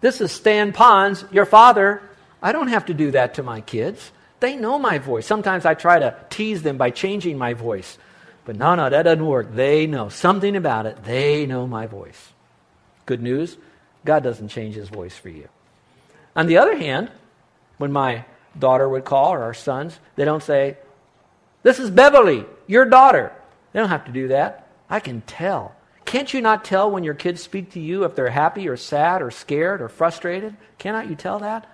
This 0.00 0.20
is 0.20 0.30
Stan 0.30 0.72
Ponstein, 0.72 1.32
your 1.32 1.46
father. 1.46 2.02
I 2.42 2.52
don't 2.52 2.68
have 2.68 2.86
to 2.86 2.94
do 2.94 3.12
that 3.12 3.34
to 3.34 3.42
my 3.42 3.60
kids. 3.60 4.12
They 4.40 4.56
know 4.56 4.78
my 4.78 4.98
voice. 4.98 5.26
Sometimes 5.26 5.64
I 5.64 5.74
try 5.74 5.98
to 6.00 6.16
tease 6.28 6.62
them 6.62 6.76
by 6.76 6.90
changing 6.90 7.38
my 7.38 7.54
voice. 7.54 7.96
But 8.44 8.56
no, 8.56 8.74
no, 8.74 8.90
that 8.90 9.02
doesn't 9.02 9.24
work. 9.24 9.54
They 9.54 9.86
know 9.86 10.08
something 10.08 10.56
about 10.56 10.86
it. 10.86 11.04
They 11.04 11.46
know 11.46 11.66
my 11.66 11.86
voice. 11.86 12.32
Good 13.06 13.22
news 13.22 13.56
God 14.04 14.22
doesn't 14.22 14.48
change 14.48 14.74
his 14.74 14.88
voice 14.88 15.16
for 15.16 15.28
you. 15.28 15.48
On 16.34 16.46
the 16.46 16.58
other 16.58 16.76
hand, 16.76 17.10
when 17.78 17.92
my 17.92 18.24
daughter 18.58 18.88
would 18.88 19.04
call 19.04 19.32
or 19.32 19.42
our 19.42 19.54
sons, 19.54 19.98
they 20.16 20.24
don't 20.24 20.42
say, 20.42 20.76
This 21.62 21.78
is 21.78 21.90
Beverly, 21.90 22.44
your 22.66 22.84
daughter. 22.84 23.32
They 23.72 23.80
don't 23.80 23.88
have 23.88 24.06
to 24.06 24.12
do 24.12 24.28
that. 24.28 24.66
I 24.90 25.00
can 25.00 25.20
tell. 25.22 25.74
Can't 26.04 26.34
you 26.34 26.40
not 26.40 26.64
tell 26.64 26.90
when 26.90 27.04
your 27.04 27.14
kids 27.14 27.42
speak 27.42 27.72
to 27.72 27.80
you 27.80 28.04
if 28.04 28.14
they're 28.14 28.30
happy 28.30 28.68
or 28.68 28.76
sad 28.76 29.22
or 29.22 29.30
scared 29.30 29.80
or 29.80 29.88
frustrated? 29.88 30.56
Cannot 30.78 31.08
you 31.08 31.14
tell 31.14 31.38
that? 31.38 31.66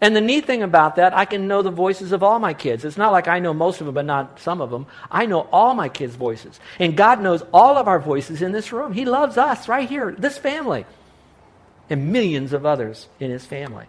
And 0.00 0.14
the 0.14 0.20
neat 0.20 0.46
thing 0.46 0.62
about 0.62 0.96
that, 0.96 1.16
I 1.16 1.24
can 1.24 1.48
know 1.48 1.62
the 1.62 1.72
voices 1.72 2.12
of 2.12 2.22
all 2.22 2.38
my 2.38 2.54
kids. 2.54 2.84
It's 2.84 2.96
not 2.96 3.10
like 3.10 3.26
I 3.26 3.40
know 3.40 3.52
most 3.52 3.80
of 3.80 3.86
them, 3.86 3.94
but 3.94 4.04
not 4.04 4.38
some 4.38 4.60
of 4.60 4.70
them. 4.70 4.86
I 5.10 5.26
know 5.26 5.48
all 5.52 5.74
my 5.74 5.88
kids' 5.88 6.14
voices. 6.14 6.60
And 6.78 6.96
God 6.96 7.20
knows 7.20 7.42
all 7.52 7.76
of 7.76 7.88
our 7.88 7.98
voices 7.98 8.40
in 8.40 8.52
this 8.52 8.72
room. 8.72 8.92
He 8.92 9.04
loves 9.04 9.36
us 9.36 9.66
right 9.66 9.88
here, 9.88 10.14
this 10.16 10.38
family, 10.38 10.86
and 11.90 12.12
millions 12.12 12.52
of 12.52 12.64
others 12.64 13.08
in 13.18 13.32
His 13.32 13.44
family. 13.44 13.86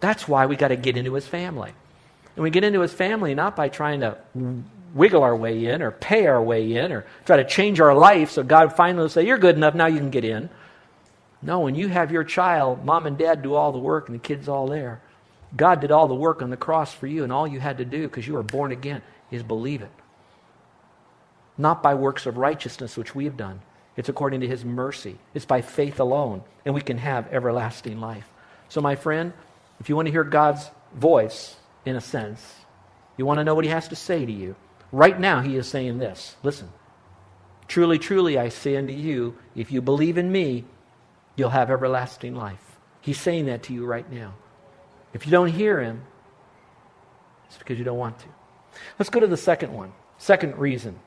That's 0.00 0.26
why 0.26 0.46
we 0.46 0.56
got 0.56 0.68
to 0.68 0.76
get 0.76 0.96
into 0.96 1.12
His 1.12 1.26
family. 1.26 1.72
And 2.36 2.42
we 2.42 2.48
get 2.48 2.64
into 2.64 2.80
His 2.80 2.94
family 2.94 3.34
not 3.34 3.54
by 3.54 3.68
trying 3.68 4.00
to 4.00 4.16
wiggle 4.94 5.22
our 5.22 5.36
way 5.36 5.66
in 5.66 5.82
or 5.82 5.90
pay 5.90 6.26
our 6.26 6.42
way 6.42 6.74
in 6.74 6.90
or 6.90 7.04
try 7.26 7.36
to 7.36 7.44
change 7.44 7.80
our 7.80 7.94
life 7.94 8.30
so 8.30 8.42
God 8.42 8.74
finally 8.74 9.02
will 9.02 9.08
say, 9.10 9.26
You're 9.26 9.36
good 9.36 9.56
enough, 9.56 9.74
now 9.74 9.86
you 9.86 9.98
can 9.98 10.10
get 10.10 10.24
in. 10.24 10.48
No, 11.42 11.60
when 11.60 11.74
you 11.74 11.88
have 11.88 12.10
your 12.10 12.24
child, 12.24 12.84
mom 12.84 13.06
and 13.06 13.18
dad 13.18 13.42
do 13.42 13.54
all 13.54 13.72
the 13.72 13.78
work 13.78 14.08
and 14.08 14.18
the 14.18 14.22
kid's 14.22 14.48
all 14.48 14.66
there. 14.66 15.02
God 15.56 15.80
did 15.80 15.90
all 15.90 16.08
the 16.08 16.14
work 16.14 16.42
on 16.42 16.50
the 16.50 16.56
cross 16.56 16.92
for 16.94 17.06
you, 17.06 17.24
and 17.24 17.32
all 17.32 17.46
you 17.46 17.60
had 17.60 17.78
to 17.78 17.84
do, 17.84 18.02
because 18.02 18.26
you 18.26 18.34
were 18.34 18.42
born 18.42 18.72
again, 18.72 19.02
is 19.30 19.42
believe 19.42 19.82
it. 19.82 19.90
Not 21.58 21.82
by 21.82 21.94
works 21.94 22.26
of 22.26 22.36
righteousness, 22.36 22.96
which 22.96 23.14
we 23.14 23.24
have 23.24 23.36
done. 23.36 23.60
It's 23.96 24.08
according 24.08 24.40
to 24.40 24.48
his 24.48 24.64
mercy. 24.64 25.18
It's 25.34 25.44
by 25.44 25.60
faith 25.60 26.00
alone, 26.00 26.42
and 26.64 26.74
we 26.74 26.80
can 26.80 26.98
have 26.98 27.32
everlasting 27.32 28.00
life. 28.00 28.26
So, 28.68 28.80
my 28.80 28.94
friend, 28.94 29.32
if 29.80 29.88
you 29.88 29.96
want 29.96 30.06
to 30.06 30.12
hear 30.12 30.24
God's 30.24 30.70
voice, 30.94 31.56
in 31.84 31.96
a 31.96 32.00
sense, 32.00 32.40
you 33.16 33.26
want 33.26 33.38
to 33.38 33.44
know 33.44 33.54
what 33.54 33.64
he 33.64 33.70
has 33.70 33.88
to 33.88 33.96
say 33.96 34.24
to 34.24 34.32
you, 34.32 34.54
right 34.92 35.18
now 35.18 35.40
he 35.40 35.56
is 35.56 35.66
saying 35.66 35.98
this 35.98 36.36
Listen, 36.42 36.68
truly, 37.68 37.98
truly, 37.98 38.38
I 38.38 38.48
say 38.48 38.76
unto 38.76 38.92
you, 38.92 39.36
if 39.54 39.72
you 39.72 39.82
believe 39.82 40.18
in 40.18 40.30
me, 40.30 40.64
you'll 41.36 41.50
have 41.50 41.70
everlasting 41.70 42.34
life. 42.34 42.78
He's 43.00 43.20
saying 43.20 43.46
that 43.46 43.64
to 43.64 43.74
you 43.74 43.84
right 43.84 44.10
now. 44.10 44.34
If 45.12 45.26
you 45.26 45.32
don't 45.32 45.48
hear 45.48 45.80
him, 45.80 46.02
it's 47.46 47.58
because 47.58 47.78
you 47.78 47.84
don't 47.84 47.98
want 47.98 48.18
to. 48.20 48.26
Let's 48.98 49.10
go 49.10 49.20
to 49.20 49.26
the 49.26 49.36
second 49.36 49.72
one. 49.72 49.92
Second 50.18 50.56
reason 50.58 50.98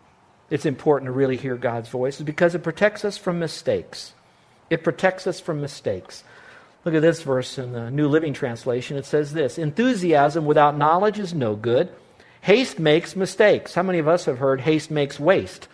it's 0.49 0.65
important 0.65 1.07
to 1.07 1.11
really 1.11 1.37
hear 1.37 1.55
God's 1.55 1.89
voice 1.89 2.17
is 2.17 2.25
because 2.25 2.53
it 2.53 2.63
protects 2.63 3.05
us 3.05 3.17
from 3.17 3.39
mistakes. 3.39 4.13
It 4.69 4.83
protects 4.83 5.25
us 5.25 5.39
from 5.39 5.61
mistakes. 5.61 6.23
Look 6.85 6.95
at 6.95 7.01
this 7.01 7.23
verse 7.23 7.57
in 7.57 7.71
the 7.71 7.89
New 7.89 8.07
Living 8.07 8.33
Translation. 8.33 8.97
It 8.97 9.05
says 9.05 9.33
this 9.33 9.57
Enthusiasm 9.57 10.45
without 10.45 10.77
knowledge 10.77 11.17
is 11.17 11.33
no 11.33 11.55
good. 11.55 11.89
Haste 12.41 12.77
makes 12.77 13.15
mistakes. 13.15 13.73
How 13.73 13.83
many 13.83 13.99
of 13.99 14.07
us 14.07 14.25
have 14.25 14.37
heard 14.37 14.61
haste 14.61 14.91
makes 14.91 15.19
waste? 15.19 15.69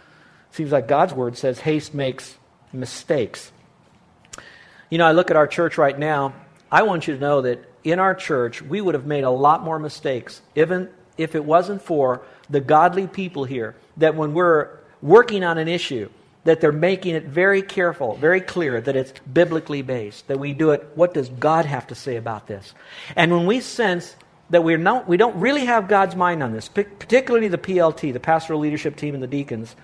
Seems 0.51 0.71
like 0.71 0.87
God's 0.87 1.13
word 1.13 1.35
says 1.35 1.59
haste 1.59 1.93
makes 1.93 2.37
mistakes. 2.71 3.51
You 4.89 4.97
know, 4.97 5.05
I 5.05 5.13
look 5.13 5.31
at 5.31 5.37
our 5.37 5.47
church 5.47 5.77
right 5.77 5.97
now. 5.97 6.33
I 6.71 6.83
want 6.83 7.07
you 7.07 7.15
to 7.15 7.19
know 7.19 7.41
that 7.41 7.68
in 7.83 7.99
our 7.99 8.15
church, 8.15 8.61
we 8.61 8.81
would 8.81 8.95
have 8.95 9.05
made 9.05 9.23
a 9.23 9.29
lot 9.29 9.63
more 9.63 9.79
mistakes, 9.79 10.41
even 10.55 10.89
if 11.17 11.35
it 11.35 11.43
wasn't 11.45 11.81
for 11.81 12.21
the 12.49 12.59
godly 12.59 13.07
people 13.07 13.43
here, 13.43 13.75
that 13.97 14.15
when 14.15 14.33
we're 14.33 14.69
working 15.01 15.43
on 15.43 15.57
an 15.57 15.67
issue, 15.67 16.09
that 16.45 16.61
they're 16.61 16.71
making 16.71 17.15
it 17.15 17.25
very 17.25 17.61
careful, 17.61 18.15
very 18.15 18.41
clear 18.41 18.79
that 18.81 18.95
it's 18.95 19.13
biblically 19.31 19.81
based, 19.81 20.27
that 20.27 20.39
we 20.39 20.53
do 20.53 20.71
it, 20.71 20.87
what 20.95 21.13
does 21.13 21.29
God 21.29 21.65
have 21.65 21.87
to 21.87 21.95
say 21.95 22.15
about 22.15 22.47
this? 22.47 22.73
And 23.15 23.31
when 23.31 23.45
we 23.45 23.59
sense 23.59 24.15
that 24.49 24.63
we're 24.63 24.77
not, 24.77 25.07
we 25.07 25.17
don't 25.17 25.39
really 25.39 25.65
have 25.65 25.87
God's 25.87 26.15
mind 26.15 26.41
on 26.41 26.53
this, 26.53 26.69
particularly 26.69 27.49
the 27.49 27.57
PLT, 27.57 28.13
the 28.13 28.19
pastoral 28.19 28.59
leadership 28.59 28.95
team 28.95 29.13
and 29.13 29.21
the 29.21 29.27
deacons, 29.27 29.75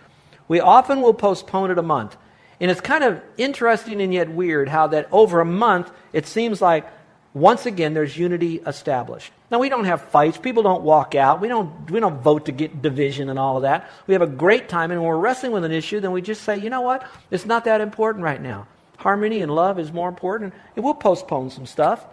we 0.48 0.60
often 0.60 1.02
will 1.02 1.14
postpone 1.14 1.72
it 1.72 1.78
a 1.78 1.84
month. 1.84 2.16
And 2.60 2.72
it's 2.72 2.82
kind 2.82 3.04
of 3.04 3.22
interesting 3.38 4.02
and 4.02 4.14
yet 4.14 4.30
weird 4.30 4.70
how 4.70 4.88
that 4.88 5.10
over 5.12 5.42
a 5.42 5.46
month, 5.46 5.92
it 6.14 6.26
seems 6.26 6.62
like 6.62 6.88
once 7.36 7.66
again, 7.66 7.94
there's 7.94 8.18
unity 8.18 8.62
established. 8.66 9.30
Now, 9.52 9.60
we 9.60 9.68
don't 9.68 9.84
have 9.84 10.02
fights. 10.04 10.38
People 10.38 10.64
don't 10.64 10.84
walk 10.84 11.16
out. 11.16 11.42
We 11.42 11.50
don't, 11.50 11.92
we 11.92 12.00
don't 12.00 12.22
vote 12.22 12.46
to 12.46 12.54
get 12.54 12.82
division 12.82 13.30
and 13.30 13.38
all 13.38 13.58
of 13.58 13.64
that. 13.64 13.92
We 14.08 14.14
have 14.14 14.22
a 14.22 14.28
great 14.28 14.70
time, 14.70 14.90
and 14.90 15.02
when 15.02 15.10
we're 15.10 15.18
wrestling 15.18 15.52
with 15.52 15.66
an 15.66 15.72
issue, 15.74 16.00
then 16.00 16.14
we 16.14 16.22
just 16.22 16.44
say, 16.44 16.58
you 16.58 16.70
know 16.70 16.80
what? 16.80 17.06
It's 17.30 17.46
not 17.46 17.66
that 17.66 17.82
important 17.82 18.24
right 18.24 18.42
now. 18.42 18.68
Harmony 18.96 19.42
and 19.42 19.54
love 19.54 19.80
is 19.80 19.92
more 19.92 20.08
important, 20.08 20.54
and 20.78 20.86
we'll 20.86 20.94
postpone 20.94 21.50
some 21.50 21.66
stuff. 21.66 22.06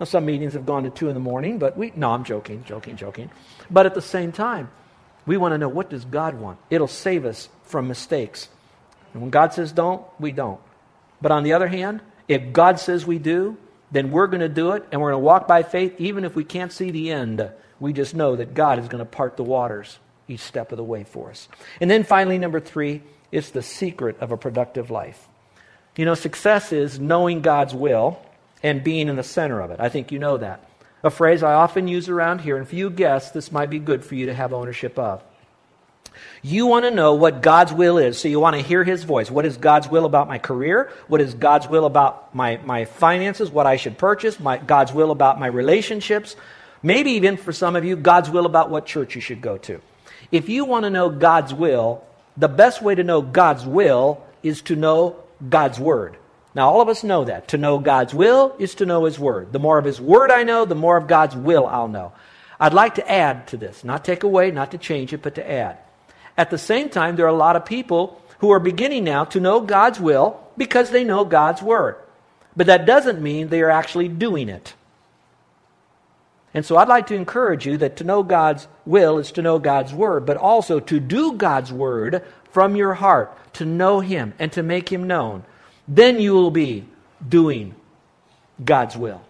Now, 0.00 0.06
some 0.06 0.24
meetings 0.24 0.54
have 0.54 0.64
gone 0.64 0.84
to 0.84 0.90
2 0.90 1.08
in 1.08 1.14
the 1.14 1.20
morning, 1.20 1.58
but 1.58 1.76
we, 1.76 1.92
no, 1.94 2.12
I'm 2.12 2.24
joking, 2.24 2.64
joking, 2.64 2.96
joking. 2.96 3.30
But 3.70 3.84
at 3.84 3.94
the 3.94 4.00
same 4.00 4.32
time, 4.32 4.70
we 5.26 5.36
want 5.36 5.52
to 5.52 5.58
know 5.58 5.68
what 5.68 5.90
does 5.90 6.06
God 6.06 6.40
want? 6.40 6.58
It'll 6.70 6.88
save 6.88 7.26
us 7.26 7.50
from 7.64 7.86
mistakes. 7.86 8.48
And 9.12 9.20
when 9.20 9.30
God 9.30 9.52
says 9.52 9.72
don't, 9.72 10.02
we 10.18 10.32
don't. 10.32 10.60
But 11.20 11.32
on 11.32 11.42
the 11.42 11.52
other 11.52 11.68
hand, 11.68 12.00
if 12.28 12.54
God 12.54 12.80
says 12.80 13.06
we 13.06 13.18
do, 13.18 13.58
then 13.90 14.10
we're 14.10 14.26
going 14.26 14.40
to 14.40 14.48
do 14.48 14.72
it 14.72 14.84
and 14.90 15.00
we're 15.00 15.12
going 15.12 15.20
to 15.20 15.26
walk 15.26 15.46
by 15.46 15.62
faith 15.62 16.00
even 16.00 16.24
if 16.24 16.34
we 16.34 16.44
can't 16.44 16.72
see 16.72 16.90
the 16.90 17.10
end. 17.10 17.50
We 17.78 17.92
just 17.92 18.14
know 18.14 18.36
that 18.36 18.54
God 18.54 18.78
is 18.78 18.88
going 18.88 18.98
to 18.98 19.10
part 19.10 19.36
the 19.36 19.44
waters 19.44 19.98
each 20.28 20.40
step 20.40 20.72
of 20.72 20.76
the 20.76 20.84
way 20.84 21.04
for 21.04 21.30
us. 21.30 21.48
And 21.80 21.90
then 21.90 22.04
finally, 22.04 22.38
number 22.38 22.60
three, 22.60 23.02
it's 23.30 23.50
the 23.50 23.62
secret 23.62 24.18
of 24.20 24.32
a 24.32 24.36
productive 24.36 24.90
life. 24.90 25.28
You 25.96 26.04
know, 26.04 26.14
success 26.14 26.72
is 26.72 26.98
knowing 26.98 27.42
God's 27.42 27.74
will 27.74 28.20
and 28.62 28.82
being 28.82 29.08
in 29.08 29.16
the 29.16 29.22
center 29.22 29.60
of 29.60 29.70
it. 29.70 29.80
I 29.80 29.88
think 29.88 30.12
you 30.12 30.18
know 30.18 30.36
that. 30.38 30.68
A 31.02 31.10
phrase 31.10 31.42
I 31.42 31.52
often 31.52 31.88
use 31.88 32.08
around 32.08 32.40
here, 32.40 32.56
and 32.56 32.66
if 32.66 32.72
you 32.72 32.90
guess, 32.90 33.30
this 33.30 33.52
might 33.52 33.70
be 33.70 33.78
good 33.78 34.04
for 34.04 34.14
you 34.14 34.26
to 34.26 34.34
have 34.34 34.52
ownership 34.52 34.98
of. 34.98 35.22
You 36.42 36.66
want 36.66 36.84
to 36.84 36.90
know 36.90 37.14
what 37.14 37.42
God's 37.42 37.72
will 37.72 37.98
is, 37.98 38.18
so 38.18 38.28
you 38.28 38.40
want 38.40 38.56
to 38.56 38.62
hear 38.62 38.84
His 38.84 39.04
voice. 39.04 39.30
What 39.30 39.46
is 39.46 39.56
God's 39.56 39.88
will 39.88 40.04
about 40.04 40.28
my 40.28 40.38
career? 40.38 40.90
What 41.08 41.20
is 41.20 41.34
God's 41.34 41.68
will 41.68 41.84
about 41.84 42.34
my, 42.34 42.58
my 42.64 42.84
finances, 42.84 43.50
what 43.50 43.66
I 43.66 43.76
should 43.76 43.98
purchase? 43.98 44.38
My, 44.38 44.58
God's 44.58 44.92
will 44.92 45.10
about 45.10 45.40
my 45.40 45.46
relationships? 45.46 46.36
Maybe 46.82 47.12
even 47.12 47.36
for 47.36 47.52
some 47.52 47.76
of 47.76 47.84
you, 47.84 47.96
God's 47.96 48.30
will 48.30 48.46
about 48.46 48.70
what 48.70 48.86
church 48.86 49.14
you 49.14 49.20
should 49.20 49.40
go 49.40 49.58
to. 49.58 49.80
If 50.30 50.48
you 50.48 50.64
want 50.64 50.84
to 50.84 50.90
know 50.90 51.10
God's 51.10 51.54
will, 51.54 52.04
the 52.36 52.48
best 52.48 52.82
way 52.82 52.94
to 52.94 53.02
know 53.02 53.22
God's 53.22 53.64
will 53.64 54.24
is 54.42 54.62
to 54.62 54.76
know 54.76 55.16
God's 55.48 55.78
Word. 55.78 56.16
Now, 56.54 56.70
all 56.70 56.80
of 56.80 56.88
us 56.88 57.04
know 57.04 57.24
that. 57.24 57.48
To 57.48 57.58
know 57.58 57.78
God's 57.78 58.14
will 58.14 58.54
is 58.58 58.76
to 58.76 58.86
know 58.86 59.04
His 59.04 59.18
Word. 59.18 59.52
The 59.52 59.58
more 59.58 59.78
of 59.78 59.84
His 59.84 60.00
Word 60.00 60.30
I 60.30 60.42
know, 60.42 60.64
the 60.64 60.74
more 60.74 60.96
of 60.96 61.06
God's 61.06 61.36
will 61.36 61.66
I'll 61.66 61.88
know. 61.88 62.12
I'd 62.58 62.74
like 62.74 62.94
to 62.94 63.10
add 63.10 63.48
to 63.48 63.56
this, 63.56 63.84
not 63.84 64.04
take 64.04 64.22
away, 64.22 64.50
not 64.50 64.70
to 64.70 64.78
change 64.78 65.12
it, 65.12 65.22
but 65.22 65.34
to 65.34 65.50
add. 65.50 65.78
At 66.36 66.50
the 66.50 66.58
same 66.58 66.88
time, 66.88 67.16
there 67.16 67.26
are 67.26 67.30
a 67.30 67.32
lot 67.32 67.56
of 67.56 67.64
people 67.64 68.20
who 68.38 68.50
are 68.50 68.60
beginning 68.60 69.04
now 69.04 69.24
to 69.24 69.40
know 69.40 69.60
God's 69.60 69.98
will 69.98 70.40
because 70.56 70.90
they 70.90 71.04
know 71.04 71.24
God's 71.24 71.62
word. 71.62 71.96
But 72.56 72.66
that 72.66 72.86
doesn't 72.86 73.22
mean 73.22 73.48
they 73.48 73.62
are 73.62 73.70
actually 73.70 74.08
doing 74.08 74.48
it. 74.48 74.74
And 76.54 76.64
so 76.64 76.76
I'd 76.76 76.88
like 76.88 77.08
to 77.08 77.14
encourage 77.14 77.66
you 77.66 77.76
that 77.78 77.96
to 77.96 78.04
know 78.04 78.22
God's 78.22 78.66
will 78.86 79.18
is 79.18 79.32
to 79.32 79.42
know 79.42 79.58
God's 79.58 79.92
word, 79.92 80.24
but 80.24 80.38
also 80.38 80.80
to 80.80 80.98
do 80.98 81.34
God's 81.34 81.70
word 81.70 82.24
from 82.50 82.76
your 82.76 82.94
heart, 82.94 83.36
to 83.54 83.66
know 83.66 84.00
Him 84.00 84.32
and 84.38 84.50
to 84.52 84.62
make 84.62 84.90
Him 84.90 85.06
known. 85.06 85.44
Then 85.86 86.18
you 86.18 86.32
will 86.32 86.50
be 86.50 86.86
doing 87.26 87.74
God's 88.64 88.96
will. 88.96 89.22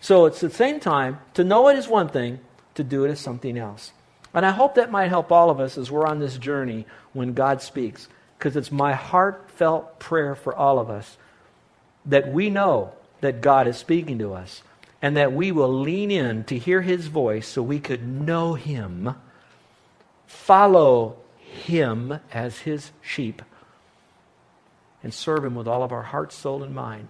So 0.00 0.26
it's 0.26 0.40
the 0.40 0.50
same 0.50 0.80
time, 0.80 1.20
to 1.34 1.44
know 1.44 1.68
it 1.68 1.78
is 1.78 1.86
one 1.86 2.08
thing, 2.08 2.40
to 2.74 2.82
do 2.82 3.04
it 3.04 3.12
is 3.12 3.20
something 3.20 3.56
else. 3.56 3.92
And 4.34 4.46
I 4.46 4.50
hope 4.50 4.76
that 4.76 4.90
might 4.90 5.08
help 5.08 5.30
all 5.30 5.50
of 5.50 5.60
us 5.60 5.76
as 5.76 5.90
we're 5.90 6.06
on 6.06 6.18
this 6.18 6.38
journey 6.38 6.86
when 7.12 7.34
God 7.34 7.60
speaks, 7.60 8.08
because 8.38 8.56
it's 8.56 8.72
my 8.72 8.94
heartfelt 8.94 9.98
prayer 9.98 10.34
for 10.34 10.54
all 10.54 10.78
of 10.78 10.88
us 10.88 11.16
that 12.06 12.32
we 12.32 12.50
know 12.50 12.92
that 13.20 13.40
God 13.40 13.68
is 13.68 13.76
speaking 13.76 14.18
to 14.18 14.34
us 14.34 14.62
and 15.00 15.16
that 15.16 15.32
we 15.32 15.52
will 15.52 15.80
lean 15.80 16.10
in 16.10 16.44
to 16.44 16.58
hear 16.58 16.80
his 16.80 17.08
voice 17.08 17.46
so 17.46 17.62
we 17.62 17.78
could 17.78 18.06
know 18.06 18.54
him, 18.54 19.14
follow 20.26 21.16
him 21.38 22.20
as 22.32 22.60
his 22.60 22.90
sheep, 23.00 23.42
and 25.02 25.12
serve 25.12 25.44
him 25.44 25.54
with 25.54 25.66
all 25.68 25.82
of 25.82 25.92
our 25.92 26.02
heart, 26.02 26.32
soul, 26.32 26.62
and 26.62 26.74
mind. 26.74 27.08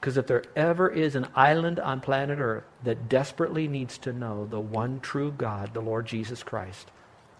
Because 0.00 0.16
if 0.16 0.26
there 0.26 0.44
ever 0.54 0.88
is 0.88 1.16
an 1.16 1.26
island 1.34 1.80
on 1.80 2.00
planet 2.00 2.38
Earth 2.38 2.64
that 2.84 3.08
desperately 3.08 3.66
needs 3.66 3.98
to 3.98 4.12
know 4.12 4.46
the 4.46 4.60
one 4.60 5.00
true 5.00 5.32
God, 5.36 5.74
the 5.74 5.80
Lord 5.80 6.06
Jesus 6.06 6.42
Christ, 6.42 6.90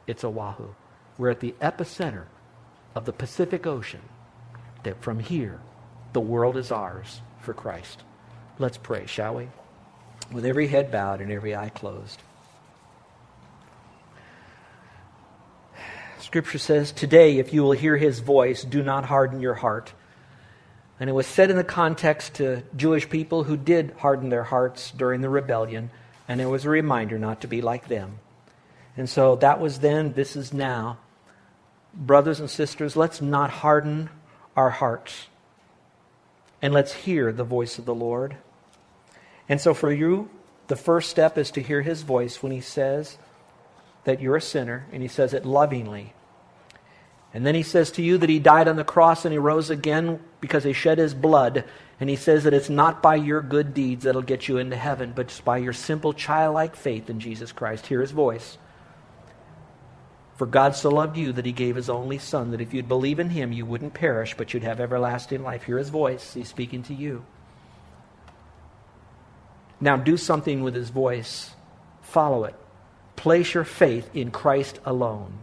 it's 0.06 0.24
Oahu. 0.24 0.68
We're 1.16 1.30
at 1.30 1.40
the 1.40 1.54
epicenter 1.60 2.24
of 2.94 3.04
the 3.04 3.12
Pacific 3.12 3.66
Ocean, 3.66 4.02
that 4.82 5.02
from 5.02 5.20
here, 5.20 5.60
the 6.12 6.20
world 6.20 6.56
is 6.56 6.72
ours 6.72 7.20
for 7.40 7.54
Christ. 7.54 8.02
Let's 8.58 8.78
pray, 8.78 9.06
shall 9.06 9.36
we? 9.36 9.48
With 10.32 10.44
every 10.44 10.66
head 10.66 10.90
bowed 10.90 11.20
and 11.20 11.30
every 11.30 11.54
eye 11.54 11.68
closed. 11.68 12.20
Scripture 16.18 16.58
says, 16.58 16.90
Today, 16.90 17.38
if 17.38 17.54
you 17.54 17.62
will 17.62 17.72
hear 17.72 17.96
his 17.96 18.18
voice, 18.18 18.64
do 18.64 18.82
not 18.82 19.04
harden 19.04 19.40
your 19.40 19.54
heart 19.54 19.92
and 21.00 21.08
it 21.08 21.12
was 21.12 21.26
said 21.26 21.50
in 21.50 21.56
the 21.56 21.64
context 21.64 22.34
to 22.34 22.62
Jewish 22.76 23.08
people 23.08 23.44
who 23.44 23.56
did 23.56 23.94
harden 23.98 24.30
their 24.30 24.42
hearts 24.42 24.90
during 24.90 25.20
the 25.20 25.28
rebellion, 25.28 25.90
and 26.26 26.40
it 26.40 26.46
was 26.46 26.64
a 26.64 26.70
reminder 26.70 27.18
not 27.18 27.40
to 27.42 27.46
be 27.46 27.60
like 27.60 27.88
them. 27.88 28.18
And 28.96 29.08
so 29.08 29.36
that 29.36 29.60
was 29.60 29.78
then, 29.78 30.12
this 30.14 30.34
is 30.34 30.52
now. 30.52 30.98
Brothers 31.94 32.40
and 32.40 32.50
sisters, 32.50 32.96
let's 32.96 33.22
not 33.22 33.50
harden 33.50 34.10
our 34.56 34.70
hearts. 34.70 35.28
And 36.60 36.74
let's 36.74 36.92
hear 36.92 37.30
the 37.32 37.44
voice 37.44 37.78
of 37.78 37.84
the 37.84 37.94
Lord. 37.94 38.36
And 39.48 39.60
so 39.60 39.72
for 39.74 39.92
you, 39.92 40.28
the 40.66 40.76
first 40.76 41.10
step 41.10 41.38
is 41.38 41.52
to 41.52 41.62
hear 41.62 41.82
his 41.82 42.02
voice 42.02 42.42
when 42.42 42.50
he 42.50 42.60
says 42.60 43.18
that 44.02 44.20
you're 44.20 44.36
a 44.36 44.40
sinner, 44.40 44.86
and 44.92 45.00
he 45.00 45.08
says 45.08 45.32
it 45.32 45.46
lovingly. 45.46 46.12
And 47.34 47.46
then 47.46 47.54
he 47.54 47.62
says 47.62 47.90
to 47.92 48.02
you 48.02 48.18
that 48.18 48.30
he 48.30 48.38
died 48.38 48.68
on 48.68 48.76
the 48.76 48.84
cross 48.84 49.24
and 49.24 49.32
he 49.32 49.38
rose 49.38 49.70
again 49.70 50.20
because 50.40 50.64
he 50.64 50.72
shed 50.72 50.98
his 50.98 51.14
blood. 51.14 51.64
And 52.00 52.08
he 52.08 52.16
says 52.16 52.44
that 52.44 52.54
it's 52.54 52.70
not 52.70 53.02
by 53.02 53.16
your 53.16 53.42
good 53.42 53.74
deeds 53.74 54.04
that'll 54.04 54.22
get 54.22 54.48
you 54.48 54.58
into 54.58 54.76
heaven, 54.76 55.12
but 55.14 55.28
just 55.28 55.44
by 55.44 55.58
your 55.58 55.72
simple 55.72 56.12
childlike 56.12 56.74
faith 56.74 57.10
in 57.10 57.20
Jesus 57.20 57.52
Christ. 57.52 57.86
Hear 57.86 58.00
his 58.00 58.12
voice. 58.12 58.56
For 60.36 60.46
God 60.46 60.76
so 60.76 60.88
loved 60.88 61.16
you 61.16 61.32
that 61.32 61.44
he 61.44 61.52
gave 61.52 61.74
his 61.74 61.90
only 61.90 62.18
Son, 62.18 62.52
that 62.52 62.60
if 62.60 62.72
you'd 62.72 62.88
believe 62.88 63.18
in 63.18 63.30
him, 63.30 63.52
you 63.52 63.66
wouldn't 63.66 63.92
perish, 63.92 64.34
but 64.36 64.54
you'd 64.54 64.62
have 64.62 64.78
everlasting 64.78 65.42
life. 65.42 65.64
Hear 65.64 65.78
his 65.78 65.88
voice. 65.88 66.34
He's 66.34 66.48
speaking 66.48 66.84
to 66.84 66.94
you. 66.94 67.26
Now 69.80 69.96
do 69.96 70.16
something 70.16 70.62
with 70.62 70.74
his 70.76 70.90
voice. 70.90 71.50
Follow 72.02 72.44
it. 72.44 72.54
Place 73.16 73.52
your 73.52 73.64
faith 73.64 74.08
in 74.14 74.30
Christ 74.30 74.78
alone. 74.84 75.38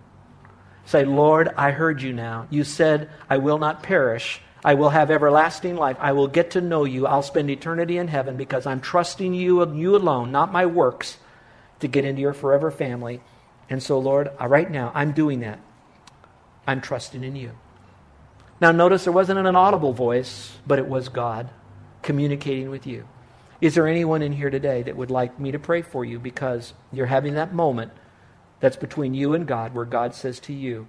Say, 0.85 1.03
Lord, 1.03 1.49
I 1.57 1.71
heard 1.71 2.01
you 2.01 2.13
now. 2.13 2.47
You 2.49 2.63
said, 2.63 3.09
I 3.29 3.37
will 3.37 3.57
not 3.57 3.83
perish. 3.83 4.41
I 4.63 4.75
will 4.75 4.89
have 4.89 5.11
everlasting 5.11 5.75
life. 5.75 5.97
I 5.99 6.11
will 6.13 6.27
get 6.27 6.51
to 6.51 6.61
know 6.61 6.85
you. 6.85 7.05
I'll 7.07 7.21
spend 7.21 7.49
eternity 7.49 7.97
in 7.97 8.07
heaven 8.07 8.37
because 8.37 8.65
I'm 8.65 8.81
trusting 8.81 9.33
you 9.33 9.61
and 9.61 9.79
you 9.79 9.95
alone, 9.95 10.31
not 10.31 10.51
my 10.51 10.65
works, 10.65 11.17
to 11.79 11.87
get 11.87 12.05
into 12.05 12.21
your 12.21 12.33
forever 12.33 12.71
family. 12.71 13.21
And 13.69 13.81
so, 13.81 13.99
Lord, 13.99 14.29
uh, 14.39 14.47
right 14.47 14.69
now, 14.69 14.91
I'm 14.93 15.11
doing 15.11 15.41
that. 15.41 15.59
I'm 16.67 16.81
trusting 16.81 17.23
in 17.23 17.35
you. 17.35 17.51
Now, 18.61 18.71
notice 18.71 19.03
there 19.03 19.13
wasn't 19.13 19.39
an 19.39 19.55
audible 19.55 19.93
voice, 19.93 20.57
but 20.65 20.79
it 20.79 20.87
was 20.87 21.09
God 21.09 21.49
communicating 22.01 22.69
with 22.69 22.87
you. 22.87 23.07
Is 23.59 23.75
there 23.75 23.87
anyone 23.87 24.21
in 24.21 24.33
here 24.33 24.49
today 24.49 24.83
that 24.83 24.95
would 24.95 25.11
like 25.11 25.39
me 25.39 25.51
to 25.51 25.59
pray 25.59 25.81
for 25.81 26.05
you 26.05 26.19
because 26.19 26.73
you're 26.91 27.05
having 27.07 27.33
that 27.35 27.53
moment 27.53 27.91
that's 28.59 28.77
between 28.77 29.13
you 29.13 29.33
and 29.33 29.47
God, 29.47 29.73
where 29.73 29.85
God 29.85 30.13
says 30.13 30.39
to 30.41 30.53
you, 30.53 30.87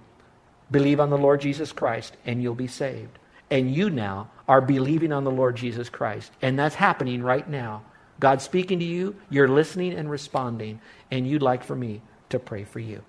Believe 0.69 0.99
on 0.99 1.09
the 1.09 1.17
Lord 1.17 1.41
Jesus 1.41 1.71
Christ, 1.71 2.17
and 2.25 2.41
you'll 2.43 2.55
be 2.55 2.67
saved. 2.67 3.19
And 3.49 3.73
you 3.73 3.89
now 3.89 4.29
are 4.47 4.61
believing 4.61 5.13
on 5.13 5.23
the 5.23 5.31
Lord 5.31 5.55
Jesus 5.55 5.89
Christ. 5.89 6.31
And 6.41 6.59
that's 6.59 6.75
happening 6.75 7.23
right 7.23 7.47
now. 7.49 7.83
God's 8.19 8.43
speaking 8.43 8.79
to 8.79 8.85
you, 8.85 9.15
you're 9.29 9.47
listening 9.47 9.93
and 9.93 10.09
responding, 10.09 10.81
and 11.11 11.27
you'd 11.27 11.41
like 11.41 11.63
for 11.63 11.75
me 11.75 12.01
to 12.29 12.39
pray 12.39 12.63
for 12.63 12.79
you. 12.79 13.03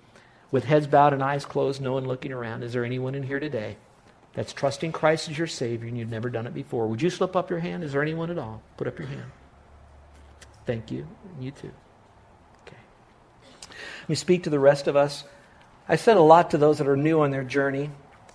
With 0.51 0.65
heads 0.65 0.87
bowed 0.87 1.13
and 1.13 1.23
eyes 1.23 1.45
closed, 1.45 1.81
no 1.81 1.95
one 1.95 2.05
looking 2.05 2.33
around, 2.33 2.63
is 2.63 2.73
there 2.73 2.85
anyone 2.85 3.15
in 3.15 3.23
here 3.23 3.41
today 3.41 3.77
that's 4.35 4.53
trusting 4.53 4.93
Christ 4.93 5.29
as 5.29 5.39
your 5.39 5.47
Savior 5.47 5.89
and 5.89 5.99
you've 5.99 6.09
never 6.09 6.31
done 6.31 6.47
it 6.47 6.55
before? 6.55 6.87
Would 6.87 7.03
you 7.03 7.11
slip 7.11 7.35
up 7.35 7.51
your 7.51 7.59
hand? 7.59 7.83
Is 7.83 7.93
there 7.93 8.03
anyone 8.03 8.31
at 8.31 8.39
all? 8.39 8.63
Put 8.77 8.87
up 8.87 8.99
your 8.99 9.09
hand. 9.09 9.31
Thank 10.67 10.91
you. 10.91 11.09
You 11.41 11.51
too. 11.51 11.73
Let 14.09 14.13
me 14.13 14.17
speak 14.17 14.45
to 14.45 14.51
the 14.51 14.59
rest 14.59 14.89
of 14.89 14.97
us. 14.97 15.25
I 15.87 15.97
said 15.97 16.17
a 16.17 16.23
lot 16.23 16.53
to 16.53 16.59
those 16.59 16.79
that 16.79 16.89
are 16.89 16.97
new 16.97 17.21
on 17.21 17.31
their 17.31 17.45
journey, 17.45 17.91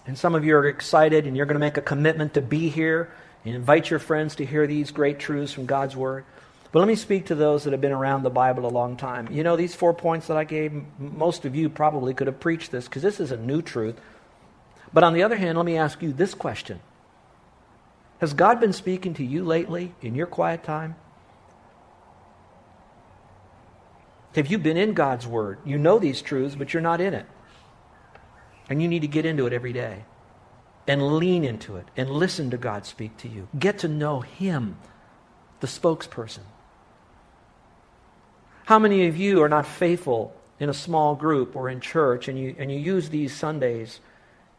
and 0.05 0.15
some 0.15 0.35
of 0.35 0.45
you 0.45 0.55
are 0.55 0.67
excited 0.67 1.25
and 1.25 1.35
you're 1.35 1.47
going 1.47 1.55
to 1.55 1.59
make 1.59 1.77
a 1.77 1.81
commitment 1.81 2.35
to 2.35 2.41
be 2.41 2.69
here 2.69 3.11
and 3.43 3.55
invite 3.55 3.89
your 3.89 3.97
friends 3.97 4.35
to 4.35 4.45
hear 4.45 4.67
these 4.67 4.91
great 4.91 5.17
truths 5.17 5.51
from 5.51 5.65
God's 5.65 5.95
Word. 5.95 6.25
But 6.71 6.77
let 6.77 6.87
me 6.87 6.93
speak 6.93 7.25
to 7.25 7.35
those 7.35 7.63
that 7.63 7.71
have 7.71 7.81
been 7.81 7.91
around 7.91 8.21
the 8.21 8.29
Bible 8.29 8.67
a 8.67 8.69
long 8.69 8.97
time. 8.97 9.29
You 9.31 9.41
know, 9.41 9.55
these 9.55 9.73
four 9.73 9.95
points 9.95 10.27
that 10.27 10.37
I 10.37 10.43
gave, 10.43 10.79
most 10.99 11.43
of 11.43 11.55
you 11.55 11.69
probably 11.69 12.13
could 12.13 12.27
have 12.27 12.39
preached 12.39 12.69
this 12.69 12.85
because 12.85 13.01
this 13.01 13.19
is 13.19 13.31
a 13.31 13.37
new 13.37 13.63
truth. 13.63 13.99
But 14.93 15.03
on 15.03 15.13
the 15.13 15.23
other 15.23 15.37
hand, 15.37 15.57
let 15.57 15.65
me 15.65 15.75
ask 15.75 16.03
you 16.03 16.13
this 16.13 16.35
question 16.35 16.81
Has 18.19 18.35
God 18.35 18.59
been 18.59 18.73
speaking 18.73 19.15
to 19.15 19.25
you 19.25 19.43
lately 19.43 19.95
in 20.03 20.13
your 20.13 20.27
quiet 20.27 20.63
time? 20.63 20.97
Have 24.35 24.47
you 24.47 24.57
been 24.57 24.77
in 24.77 24.93
God's 24.93 25.27
Word? 25.27 25.59
You 25.63 25.77
know 25.77 25.99
these 25.99 26.21
truths, 26.21 26.55
but 26.55 26.73
you're 26.73 26.81
not 26.81 27.01
in 27.01 27.13
it. 27.13 27.25
And 28.69 28.81
you 28.81 28.87
need 28.87 29.01
to 29.01 29.07
get 29.07 29.25
into 29.25 29.45
it 29.45 29.53
every 29.53 29.73
day 29.73 30.05
and 30.87 31.17
lean 31.17 31.43
into 31.43 31.75
it 31.77 31.87
and 31.95 32.09
listen 32.09 32.49
to 32.49 32.57
God 32.57 32.85
speak 32.85 33.15
to 33.17 33.27
you. 33.27 33.47
Get 33.57 33.79
to 33.79 33.87
know 33.87 34.21
Him, 34.21 34.77
the 35.59 35.67
spokesperson. 35.67 36.43
How 38.65 38.79
many 38.79 39.07
of 39.07 39.17
you 39.17 39.43
are 39.43 39.49
not 39.49 39.67
faithful 39.67 40.33
in 40.59 40.69
a 40.69 40.73
small 40.73 41.15
group 41.15 41.55
or 41.55 41.69
in 41.69 41.81
church 41.81 42.27
and 42.27 42.39
you, 42.39 42.55
and 42.57 42.71
you 42.71 42.79
use 42.79 43.09
these 43.09 43.35
Sundays 43.35 43.99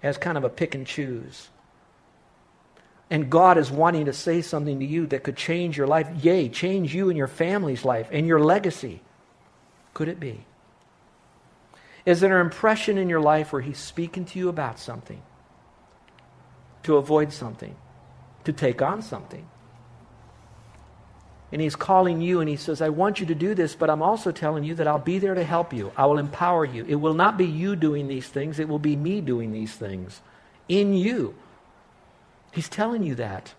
as 0.03 0.19
kind 0.19 0.37
of 0.37 0.45
a 0.45 0.51
pick 0.51 0.75
and 0.75 0.87
choose? 0.87 1.49
And 3.11 3.31
God 3.31 3.59
is 3.59 3.71
wanting 3.71 4.07
to 4.07 4.13
say 4.13 4.41
something 4.43 4.79
to 4.81 4.87
you 4.87 5.07
that 5.09 5.23
could 5.23 5.37
change 5.37 5.77
your 5.77 5.87
life. 5.87 6.09
Yea, 6.23 6.49
change 6.49 6.95
you 6.95 7.09
and 7.09 7.19
your 7.19 7.29
family's 7.29 7.85
life 7.85 8.09
and 8.13 8.27
your 8.27 8.41
legacy 8.41 9.03
could 9.95 10.09
it 10.09 10.21
be? 10.21 10.45
Is 12.05 12.21
there 12.21 12.39
an 12.39 12.47
impression 12.47 12.99
in 12.99 13.09
your 13.09 13.21
life 13.21 13.53
where 13.53 13.63
He's 13.63 13.79
speaking 13.79 14.25
to 14.27 14.39
you 14.39 14.49
about 14.49 14.79
something? 14.79 15.23
To 16.83 16.97
avoid 16.97 17.33
something? 17.33 17.75
To 18.45 18.53
take 18.53 18.83
on 18.83 19.01
something? 19.01 19.47
And 21.51 21.63
He's 21.63 21.77
calling 21.77 22.21
you 22.21 22.41
and 22.41 22.49
He 22.49 22.57
says, 22.57 22.83
I 22.83 22.91
want 22.91 23.21
you 23.21 23.27
to 23.27 23.35
do 23.35 23.55
this, 23.55 23.75
but 23.75 23.89
I'm 23.89 24.03
also 24.03 24.33
telling 24.33 24.65
you 24.65 24.75
that 24.75 24.87
I'll 24.87 24.99
be 24.99 25.19
there 25.19 25.35
to 25.35 25.45
help 25.45 25.73
you. 25.73 25.93
I 25.97 26.05
will 26.07 26.19
empower 26.19 26.65
you. 26.65 26.85
It 26.87 26.97
will 26.97 27.15
not 27.15 27.39
be 27.39 27.47
you 27.47 27.77
doing 27.77 28.09
these 28.09 28.29
things, 28.29 28.59
it 28.59 28.69
will 28.69 28.79
be 28.79 28.97
me 28.97 29.21
doing 29.23 29.53
these 29.53 29.75
things 29.75 30.21
in 30.69 30.95
you. 30.95 31.35
He's 32.51 32.69
telling 32.69 33.03
you 33.03 33.15
that. 33.17 33.55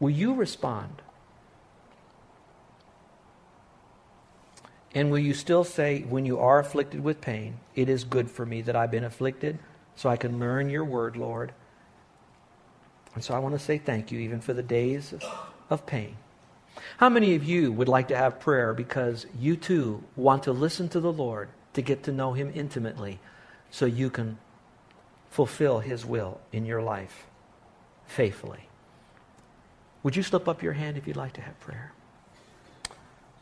Will 0.00 0.10
you 0.10 0.34
respond? 0.34 1.02
And 4.94 5.10
will 5.10 5.18
you 5.18 5.34
still 5.34 5.64
say, 5.64 6.02
when 6.08 6.24
you 6.24 6.38
are 6.38 6.60
afflicted 6.60 7.02
with 7.02 7.20
pain, 7.20 7.58
it 7.74 7.88
is 7.88 8.04
good 8.04 8.30
for 8.30 8.46
me 8.46 8.62
that 8.62 8.76
I've 8.76 8.92
been 8.92 9.04
afflicted 9.04 9.58
so 9.96 10.08
I 10.08 10.16
can 10.16 10.38
learn 10.38 10.70
your 10.70 10.84
word, 10.84 11.16
Lord? 11.16 11.52
And 13.14 13.22
so 13.22 13.34
I 13.34 13.38
want 13.40 13.54
to 13.54 13.58
say 13.58 13.78
thank 13.78 14.12
you 14.12 14.20
even 14.20 14.40
for 14.40 14.52
the 14.52 14.62
days 14.62 15.14
of 15.68 15.86
pain. 15.86 16.16
How 16.98 17.08
many 17.08 17.34
of 17.34 17.44
you 17.44 17.72
would 17.72 17.88
like 17.88 18.08
to 18.08 18.16
have 18.16 18.40
prayer 18.40 18.72
because 18.72 19.26
you 19.38 19.56
too 19.56 20.02
want 20.16 20.44
to 20.44 20.52
listen 20.52 20.88
to 20.90 21.00
the 21.00 21.12
Lord 21.12 21.48
to 21.72 21.82
get 21.82 22.04
to 22.04 22.12
know 22.12 22.32
Him 22.32 22.52
intimately 22.54 23.18
so 23.70 23.86
you 23.86 24.10
can 24.10 24.38
fulfill 25.30 25.80
His 25.80 26.04
will 26.04 26.40
in 26.52 26.64
your 26.64 26.82
life 26.82 27.26
faithfully? 28.06 28.68
Would 30.02 30.16
you 30.16 30.22
slip 30.22 30.48
up 30.48 30.62
your 30.62 30.74
hand 30.74 30.96
if 30.96 31.06
you'd 31.06 31.16
like 31.16 31.32
to 31.34 31.40
have 31.40 31.58
prayer? 31.60 31.92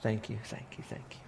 Thank 0.00 0.30
you, 0.30 0.38
thank 0.44 0.78
you, 0.78 0.84
thank 0.88 1.04
you. 1.10 1.21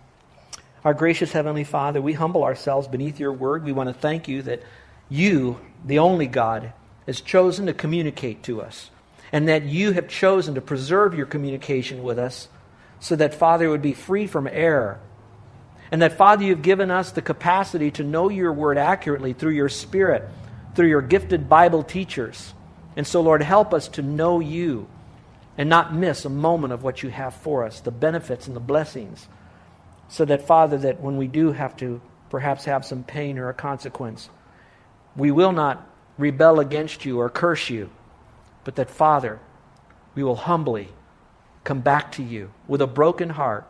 Our 0.84 0.92
gracious 0.92 1.32
Heavenly 1.32 1.64
Father, 1.64 2.02
we 2.02 2.12
humble 2.12 2.44
ourselves 2.44 2.88
beneath 2.88 3.18
your 3.18 3.32
word. 3.32 3.64
We 3.64 3.72
want 3.72 3.88
to 3.88 3.94
thank 3.94 4.28
you 4.28 4.42
that 4.42 4.62
you, 5.08 5.58
the 5.82 5.98
only 5.98 6.26
God, 6.26 6.74
has 7.06 7.22
chosen 7.22 7.66
to 7.66 7.72
communicate 7.72 8.42
to 8.42 8.60
us, 8.60 8.90
and 9.32 9.48
that 9.48 9.62
you 9.62 9.92
have 9.92 10.08
chosen 10.08 10.56
to 10.56 10.60
preserve 10.60 11.14
your 11.14 11.24
communication 11.24 12.02
with 12.02 12.18
us 12.18 12.48
so 13.00 13.16
that, 13.16 13.34
Father, 13.34 13.70
would 13.70 13.80
be 13.80 13.94
free 13.94 14.26
from 14.26 14.46
error. 14.46 15.00
And 15.90 16.02
that, 16.02 16.18
Father, 16.18 16.44
you've 16.44 16.60
given 16.60 16.90
us 16.90 17.12
the 17.12 17.22
capacity 17.22 17.90
to 17.92 18.04
know 18.04 18.28
your 18.28 18.52
word 18.52 18.76
accurately 18.76 19.32
through 19.32 19.52
your 19.52 19.70
Spirit, 19.70 20.28
through 20.74 20.88
your 20.88 21.02
gifted 21.02 21.48
Bible 21.48 21.82
teachers. 21.82 22.52
And 22.94 23.06
so, 23.06 23.22
Lord, 23.22 23.42
help 23.42 23.72
us 23.72 23.88
to 23.88 24.02
know 24.02 24.38
you 24.38 24.86
and 25.56 25.70
not 25.70 25.94
miss 25.94 26.26
a 26.26 26.30
moment 26.30 26.74
of 26.74 26.82
what 26.82 27.02
you 27.02 27.08
have 27.08 27.34
for 27.34 27.64
us, 27.64 27.80
the 27.80 27.90
benefits 27.90 28.46
and 28.46 28.54
the 28.54 28.60
blessings 28.60 29.28
so 30.08 30.24
that, 30.24 30.46
Father, 30.46 30.78
that 30.78 31.00
when 31.00 31.16
we 31.16 31.26
do 31.26 31.52
have 31.52 31.76
to 31.78 32.00
perhaps 32.30 32.64
have 32.64 32.84
some 32.84 33.04
pain 33.04 33.38
or 33.38 33.48
a 33.48 33.54
consequence, 33.54 34.28
we 35.16 35.30
will 35.30 35.52
not 35.52 35.88
rebel 36.18 36.60
against 36.60 37.04
you 37.04 37.20
or 37.20 37.30
curse 37.30 37.70
you, 37.70 37.90
but 38.64 38.76
that, 38.76 38.90
Father, 38.90 39.40
we 40.14 40.22
will 40.22 40.36
humbly 40.36 40.88
come 41.64 41.80
back 41.80 42.12
to 42.12 42.22
you 42.22 42.50
with 42.66 42.80
a 42.80 42.86
broken 42.86 43.30
heart, 43.30 43.66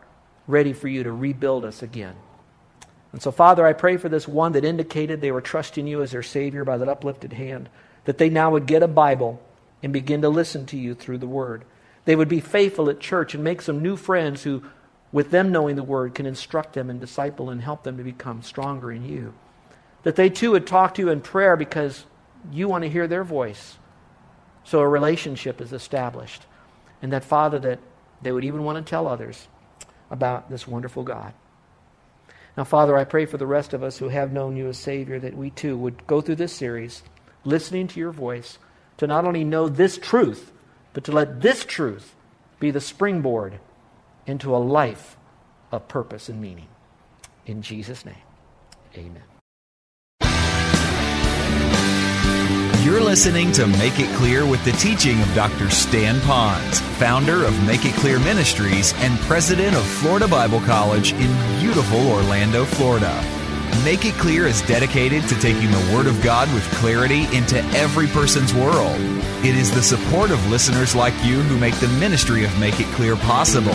ready 0.47 0.73
for 0.73 0.89
you 0.89 1.03
to 1.03 1.13
rebuild 1.13 1.65
us 1.65 1.83
again. 1.83 2.17
And 3.13 3.23
so, 3.23 3.31
Father, 3.31 3.65
I 3.65 3.73
pray 3.73 3.97
for 3.97 4.09
this 4.09 4.27
one 4.27 4.53
that 4.53 4.65
indicated 4.65 5.21
they 5.21 5.31
were 5.31 5.41
trusting 5.41 5.87
you 5.87 6.03
as 6.03 6.11
their 6.11 6.23
Savior 6.23 6.65
by 6.65 6.77
that 6.79 6.89
uplifted 6.89 7.33
hand, 7.33 7.69
that 8.07 8.19
they 8.19 8.29
now 8.29 8.51
would 8.51 8.67
get 8.67 8.83
a 8.83 8.89
Bible 8.89 9.41
and 9.83 9.93
begin 9.93 10.23
to 10.23 10.29
listen 10.29 10.67
to 10.67 10.77
you 10.77 10.95
through 10.95 11.19
the 11.19 11.27
Word. 11.27 11.65
They 12.07 12.17
would 12.17 12.29
be 12.29 12.41
faithful 12.41 12.91
at 12.91 13.01
church 13.01 13.35
and 13.35 13.45
make 13.45 13.63
some 13.63 13.83
new 13.83 13.97
friends 13.97 14.43
who 14.43 14.65
with 15.15 15.31
them 15.31 15.53
knowing 15.53 15.77
the 15.77 15.83
word, 15.85 16.13
can 16.13 16.27
instruct 16.27 16.73
them 16.73 16.91
and 16.91 17.01
disciple 17.01 17.49
and 17.49 17.61
help 17.61 17.85
them 17.85 17.97
to 17.97 18.03
become 18.03 18.43
stronger 18.43 18.91
in 18.91 19.09
you. 19.09 19.33
That 20.03 20.17
they 20.17 20.29
too 20.29 20.51
would 20.51 20.67
talk 20.67 20.95
to 20.95 21.03
you 21.03 21.09
in 21.09 21.21
prayer 21.21 21.57
because 21.57 22.05
you 22.51 22.67
want 22.67 22.83
to 22.83 22.91
hear 22.91 23.07
their 23.07 23.23
voice. 23.23 23.79
So 24.65 24.81
a 24.81 24.89
relationship 24.89 25.61
is 25.61 25.73
established. 25.73 26.47
And 27.01 27.13
that, 27.13 27.23
Father, 27.23 27.61
that 27.61 27.79
they 28.23 28.33
would 28.33 28.45
even 28.45 28.65
want 28.65 28.85
to 28.85 28.91
tell 28.91 29.07
others 29.07 29.47
about 30.11 30.51
this 30.51 30.67
wonderful 30.67 31.05
God. 31.05 31.33
Now, 32.57 32.65
Father, 32.65 32.97
I 32.97 33.05
pray 33.05 33.25
for 33.25 33.37
the 33.37 33.47
rest 33.47 33.73
of 33.73 33.85
us 33.85 33.99
who 33.99 34.09
have 34.09 34.33
known 34.33 34.57
you 34.57 34.67
as 34.67 34.79
Savior 34.79 35.21
that 35.21 35.37
we 35.37 35.51
too 35.51 35.79
would 35.79 36.09
go 36.09 36.23
through 36.23 36.37
this 36.37 36.53
series 36.53 37.05
listening 37.45 37.87
to 37.87 38.01
your 38.01 38.11
voice 38.11 38.59
to 38.97 39.07
not 39.07 39.25
only 39.25 39.45
know 39.45 39.69
this 39.69 39.97
truth, 39.97 40.51
but 40.93 41.05
to 41.05 41.13
let 41.13 41.41
this 41.41 41.65
truth 41.65 42.17
be 42.59 42.73
the 42.73 42.81
springboard 42.81 43.61
into 44.27 44.55
a 44.55 44.59
life 44.59 45.17
of 45.73 45.89
purpose 45.89 46.29
and 46.29 46.41
meaning. 46.41 46.69
In 47.47 47.63
Jesus' 47.63 48.05
name, 48.05 48.15
amen. 48.97 49.23
You're 52.85 53.01
listening 53.03 53.51
to 53.53 53.67
Make 53.67 53.99
It 53.99 54.15
Clear 54.17 54.47
with 54.47 54.63
the 54.65 54.73
teaching 54.73 55.21
of 55.23 55.35
Dr. 55.35 55.71
Stan 55.71 56.17
Ponstein, 56.21 56.83
founder 56.99 57.45
of 57.45 57.67
Make 57.67 57.87
It 57.87 57.95
Clear 57.95 58.19
Ministries 58.19 58.93
and 58.99 59.19
president 59.21 59.75
of 59.75 59.83
Florida 59.83 60.29
Bible 60.29 60.61
College 60.61 61.13
in 61.15 61.61
beautiful 61.61 62.07
Orlando, 62.13 62.67
Florida. 62.67 63.13
Make 63.85 64.05
It 64.05 64.15
Clear 64.15 64.47
is 64.47 64.61
dedicated 64.63 65.27
to 65.29 65.41
taking 65.41 65.71
the 65.71 65.93
Word 65.95 66.07
of 66.07 66.23
God 66.23 66.53
with 66.53 66.63
clarity 66.75 67.25
into 67.37 67.59
every 67.75 68.07
person's 68.07 68.53
world. 68.53 69.01
It 69.43 69.57
is 69.57 69.75
the 69.75 69.83
support 69.83 70.31
of 70.31 70.51
listeners 70.51 70.95
like 70.95 71.15
you 71.25 71.41
who 71.41 71.59
make 71.59 71.75
the 71.77 71.89
ministry 71.99 72.45
of 72.45 72.61
Make 72.61 72.81
It 72.81 72.87
Clear 72.95 73.17
possible. 73.17 73.75